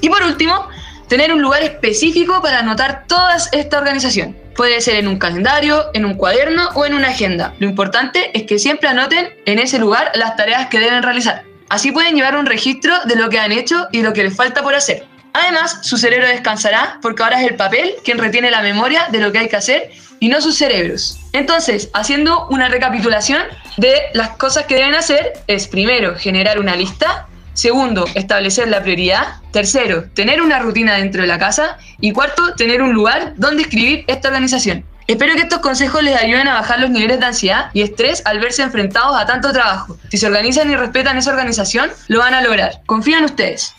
Y 0.00 0.08
por 0.08 0.22
último, 0.22 0.68
tener 1.08 1.32
un 1.32 1.42
lugar 1.42 1.62
específico 1.62 2.40
para 2.40 2.60
anotar 2.60 3.04
toda 3.06 3.36
esta 3.52 3.78
organización. 3.78 4.36
Puede 4.56 4.80
ser 4.80 4.96
en 4.96 5.08
un 5.08 5.18
calendario, 5.18 5.86
en 5.94 6.04
un 6.04 6.14
cuaderno 6.14 6.68
o 6.74 6.84
en 6.84 6.94
una 6.94 7.08
agenda. 7.08 7.54
Lo 7.58 7.68
importante 7.68 8.30
es 8.36 8.44
que 8.44 8.58
siempre 8.58 8.88
anoten 8.88 9.30
en 9.44 9.58
ese 9.58 9.78
lugar 9.78 10.12
las 10.14 10.36
tareas 10.36 10.68
que 10.68 10.80
deben 10.80 11.02
realizar. 11.02 11.44
Así 11.68 11.92
pueden 11.92 12.14
llevar 12.14 12.36
un 12.36 12.46
registro 12.46 12.94
de 13.04 13.16
lo 13.16 13.28
que 13.28 13.38
han 13.38 13.52
hecho 13.52 13.88
y 13.92 14.02
lo 14.02 14.12
que 14.12 14.24
les 14.24 14.34
falta 14.34 14.62
por 14.62 14.74
hacer. 14.74 15.04
Además, 15.38 15.78
su 15.82 15.96
cerebro 15.96 16.26
descansará 16.26 16.98
porque 17.00 17.22
ahora 17.22 17.40
es 17.40 17.48
el 17.48 17.56
papel 17.56 17.94
quien 18.04 18.18
retiene 18.18 18.50
la 18.50 18.60
memoria 18.60 19.06
de 19.10 19.20
lo 19.20 19.30
que 19.30 19.38
hay 19.38 19.48
que 19.48 19.56
hacer 19.56 19.90
y 20.20 20.28
no 20.28 20.40
sus 20.40 20.56
cerebros. 20.56 21.18
Entonces, 21.32 21.90
haciendo 21.94 22.48
una 22.48 22.68
recapitulación 22.68 23.42
de 23.76 23.94
las 24.14 24.30
cosas 24.30 24.66
que 24.66 24.74
deben 24.74 24.96
hacer, 24.96 25.34
es 25.46 25.68
primero 25.68 26.16
generar 26.16 26.58
una 26.58 26.74
lista, 26.74 27.28
segundo, 27.54 28.04
establecer 28.14 28.68
la 28.68 28.82
prioridad, 28.82 29.36
tercero, 29.52 30.06
tener 30.12 30.42
una 30.42 30.58
rutina 30.58 30.94
dentro 30.94 31.22
de 31.22 31.28
la 31.28 31.38
casa 31.38 31.78
y 32.00 32.12
cuarto, 32.12 32.54
tener 32.54 32.82
un 32.82 32.92
lugar 32.92 33.34
donde 33.36 33.62
escribir 33.62 34.04
esta 34.08 34.28
organización. 34.28 34.84
Espero 35.06 35.34
que 35.36 35.42
estos 35.42 35.60
consejos 35.60 36.02
les 36.02 36.20
ayuden 36.20 36.48
a 36.48 36.54
bajar 36.54 36.80
los 36.80 36.90
niveles 36.90 37.20
de 37.20 37.26
ansiedad 37.26 37.70
y 37.72 37.82
estrés 37.82 38.22
al 38.26 38.40
verse 38.40 38.62
enfrentados 38.62 39.16
a 39.16 39.24
tanto 39.24 39.52
trabajo. 39.52 39.96
Si 40.10 40.18
se 40.18 40.26
organizan 40.26 40.70
y 40.70 40.76
respetan 40.76 41.16
esa 41.16 41.30
organización, 41.30 41.90
lo 42.08 42.18
van 42.18 42.34
a 42.34 42.42
lograr. 42.42 42.82
Confío 42.84 43.24
ustedes. 43.24 43.74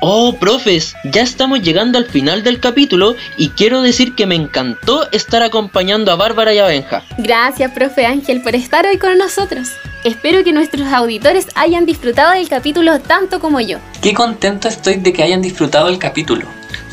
Oh, 0.00 0.36
profes, 0.38 0.94
ya 1.04 1.22
estamos 1.22 1.62
llegando 1.62 1.98
al 1.98 2.06
final 2.06 2.42
del 2.42 2.60
capítulo 2.60 3.14
y 3.36 3.50
quiero 3.50 3.80
decir 3.80 4.14
que 4.14 4.26
me 4.26 4.34
encantó 4.34 5.10
estar 5.12 5.42
acompañando 5.42 6.12
a 6.12 6.16
Bárbara 6.16 6.52
y 6.52 6.58
a 6.58 6.66
Benja. 6.66 7.02
Gracias, 7.18 7.72
profe 7.72 8.04
Ángel, 8.04 8.42
por 8.42 8.54
estar 8.54 8.86
hoy 8.86 8.98
con 8.98 9.16
nosotros. 9.16 9.70
Espero 10.04 10.44
que 10.44 10.52
nuestros 10.52 10.92
auditores 10.92 11.46
hayan 11.54 11.86
disfrutado 11.86 12.32
del 12.32 12.48
capítulo 12.48 13.00
tanto 13.00 13.40
como 13.40 13.60
yo. 13.60 13.78
Qué 14.02 14.12
contento 14.12 14.68
estoy 14.68 14.96
de 14.96 15.12
que 15.12 15.22
hayan 15.22 15.40
disfrutado 15.40 15.88
el 15.88 15.98
capítulo, 15.98 16.46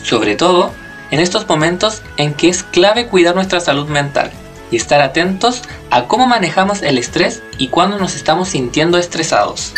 sobre 0.03 0.35
todo 0.35 0.71
en 1.11 1.19
estos 1.19 1.47
momentos 1.47 2.01
en 2.15 2.33
que 2.33 2.47
es 2.47 2.63
clave 2.63 3.07
cuidar 3.07 3.35
nuestra 3.35 3.59
salud 3.59 3.89
mental 3.89 4.31
y 4.71 4.77
estar 4.77 5.01
atentos 5.01 5.63
a 5.89 6.05
cómo 6.05 6.27
manejamos 6.27 6.81
el 6.81 6.97
estrés 6.97 7.43
y 7.57 7.67
cuándo 7.67 7.97
nos 7.97 8.15
estamos 8.15 8.49
sintiendo 8.49 8.97
estresados. 8.97 9.73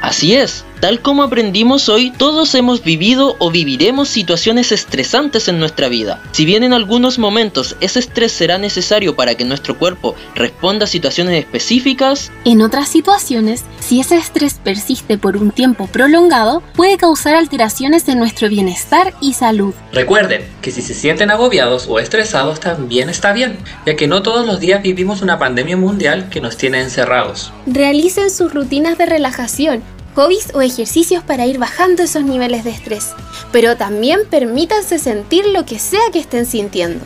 Así 0.00 0.36
es, 0.36 0.64
Tal 0.80 1.02
como 1.02 1.22
aprendimos 1.22 1.90
hoy, 1.90 2.10
todos 2.10 2.54
hemos 2.54 2.82
vivido 2.82 3.36
o 3.38 3.50
viviremos 3.50 4.08
situaciones 4.08 4.72
estresantes 4.72 5.46
en 5.48 5.60
nuestra 5.60 5.90
vida. 5.90 6.22
Si 6.32 6.46
bien 6.46 6.64
en 6.64 6.72
algunos 6.72 7.18
momentos 7.18 7.76
ese 7.82 7.98
estrés 7.98 8.32
será 8.32 8.56
necesario 8.56 9.14
para 9.14 9.34
que 9.34 9.44
nuestro 9.44 9.78
cuerpo 9.78 10.14
responda 10.34 10.84
a 10.84 10.88
situaciones 10.88 11.38
específicas, 11.38 12.32
en 12.46 12.62
otras 12.62 12.88
situaciones, 12.88 13.64
si 13.78 14.00
ese 14.00 14.16
estrés 14.16 14.54
persiste 14.54 15.18
por 15.18 15.36
un 15.36 15.50
tiempo 15.50 15.86
prolongado, 15.86 16.62
puede 16.74 16.96
causar 16.96 17.34
alteraciones 17.34 18.08
en 18.08 18.18
nuestro 18.18 18.48
bienestar 18.48 19.12
y 19.20 19.34
salud. 19.34 19.74
Recuerden 19.92 20.46
que 20.62 20.70
si 20.70 20.80
se 20.80 20.94
sienten 20.94 21.30
agobiados 21.30 21.88
o 21.90 21.98
estresados 21.98 22.58
también 22.58 23.10
está 23.10 23.34
bien, 23.34 23.58
ya 23.84 23.96
que 23.96 24.06
no 24.06 24.22
todos 24.22 24.46
los 24.46 24.60
días 24.60 24.82
vivimos 24.82 25.20
una 25.20 25.38
pandemia 25.38 25.76
mundial 25.76 26.30
que 26.30 26.40
nos 26.40 26.56
tiene 26.56 26.80
encerrados. 26.80 27.52
Realicen 27.66 28.30
sus 28.30 28.54
rutinas 28.54 28.96
de 28.96 29.04
relajación 29.04 29.82
hobbies 30.20 30.52
o 30.54 30.60
ejercicios 30.60 31.24
para 31.24 31.46
ir 31.46 31.58
bajando 31.58 32.02
esos 32.02 32.22
niveles 32.24 32.62
de 32.62 32.70
estrés, 32.70 33.14
pero 33.52 33.78
también 33.78 34.20
permítanse 34.28 34.98
sentir 34.98 35.46
lo 35.46 35.64
que 35.64 35.78
sea 35.78 36.00
que 36.12 36.18
estén 36.18 36.44
sintiendo. 36.44 37.02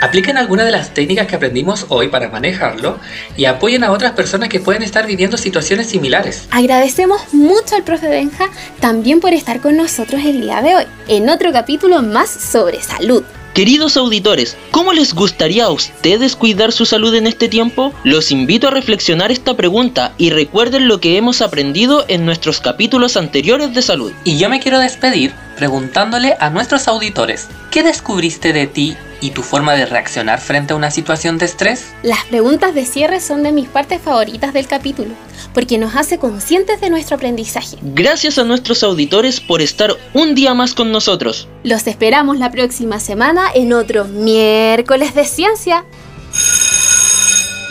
Apliquen 0.00 0.38
alguna 0.38 0.64
de 0.64 0.70
las 0.70 0.94
técnicas 0.94 1.26
que 1.26 1.36
aprendimos 1.36 1.84
hoy 1.90 2.08
para 2.08 2.30
manejarlo 2.30 2.98
y 3.36 3.44
apoyen 3.44 3.84
a 3.84 3.92
otras 3.92 4.12
personas 4.12 4.48
que 4.48 4.60
pueden 4.60 4.82
estar 4.82 5.06
viviendo 5.06 5.36
situaciones 5.36 5.88
similares. 5.88 6.48
Agradecemos 6.50 7.34
mucho 7.34 7.76
al 7.76 7.82
profe 7.82 8.08
Benja 8.08 8.48
también 8.80 9.20
por 9.20 9.34
estar 9.34 9.60
con 9.60 9.76
nosotros 9.76 10.22
el 10.24 10.40
día 10.40 10.62
de 10.62 10.76
hoy, 10.76 10.84
en 11.08 11.28
otro 11.28 11.52
capítulo 11.52 12.00
más 12.02 12.30
sobre 12.30 12.82
salud. 12.82 13.22
Queridos 13.56 13.96
auditores, 13.96 14.54
¿cómo 14.70 14.92
les 14.92 15.14
gustaría 15.14 15.64
a 15.64 15.70
ustedes 15.70 16.36
cuidar 16.36 16.72
su 16.72 16.84
salud 16.84 17.14
en 17.14 17.26
este 17.26 17.48
tiempo? 17.48 17.94
Los 18.04 18.30
invito 18.30 18.68
a 18.68 18.70
reflexionar 18.70 19.32
esta 19.32 19.56
pregunta 19.56 20.12
y 20.18 20.28
recuerden 20.28 20.88
lo 20.88 21.00
que 21.00 21.16
hemos 21.16 21.40
aprendido 21.40 22.04
en 22.08 22.26
nuestros 22.26 22.60
capítulos 22.60 23.16
anteriores 23.16 23.72
de 23.72 23.80
salud. 23.80 24.12
Y 24.24 24.36
yo 24.36 24.50
me 24.50 24.60
quiero 24.60 24.78
despedir 24.78 25.32
preguntándole 25.56 26.36
a 26.38 26.50
nuestros 26.50 26.86
auditores, 26.86 27.48
¿qué 27.70 27.82
descubriste 27.82 28.52
de 28.52 28.66
ti 28.66 28.96
y 29.20 29.30
tu 29.30 29.42
forma 29.42 29.74
de 29.74 29.86
reaccionar 29.86 30.40
frente 30.40 30.72
a 30.72 30.76
una 30.76 30.90
situación 30.90 31.38
de 31.38 31.46
estrés? 31.46 31.86
Las 32.02 32.24
preguntas 32.26 32.74
de 32.74 32.84
cierre 32.84 33.20
son 33.20 33.42
de 33.42 33.52
mis 33.52 33.66
partes 33.66 34.00
favoritas 34.00 34.52
del 34.52 34.68
capítulo, 34.68 35.14
porque 35.54 35.78
nos 35.78 35.96
hace 35.96 36.18
conscientes 36.18 36.80
de 36.80 36.90
nuestro 36.90 37.16
aprendizaje. 37.16 37.78
Gracias 37.82 38.38
a 38.38 38.44
nuestros 38.44 38.82
auditores 38.82 39.40
por 39.40 39.62
estar 39.62 39.90
un 40.14 40.34
día 40.34 40.54
más 40.54 40.74
con 40.74 40.92
nosotros. 40.92 41.48
Los 41.64 41.86
esperamos 41.86 42.38
la 42.38 42.50
próxima 42.50 43.00
semana 43.00 43.46
en 43.54 43.72
otro 43.72 44.04
miércoles 44.04 45.14
de 45.14 45.24
ciencia. 45.24 45.84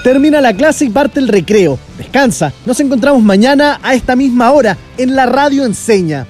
Termina 0.03 0.39
la 0.39 0.53
clase 0.53 0.85
y 0.85 0.89
parte 0.89 1.19
el 1.19 1.27
recreo. 1.27 1.79
Descansa. 1.97 2.53
Nos 2.65 2.79
encontramos 2.79 3.23
mañana 3.23 3.79
a 3.81 3.95
esta 3.95 4.15
misma 4.15 4.51
hora 4.51 4.77
en 4.97 5.15
la 5.15 5.25
radio 5.25 5.65
Enseña. 5.65 6.27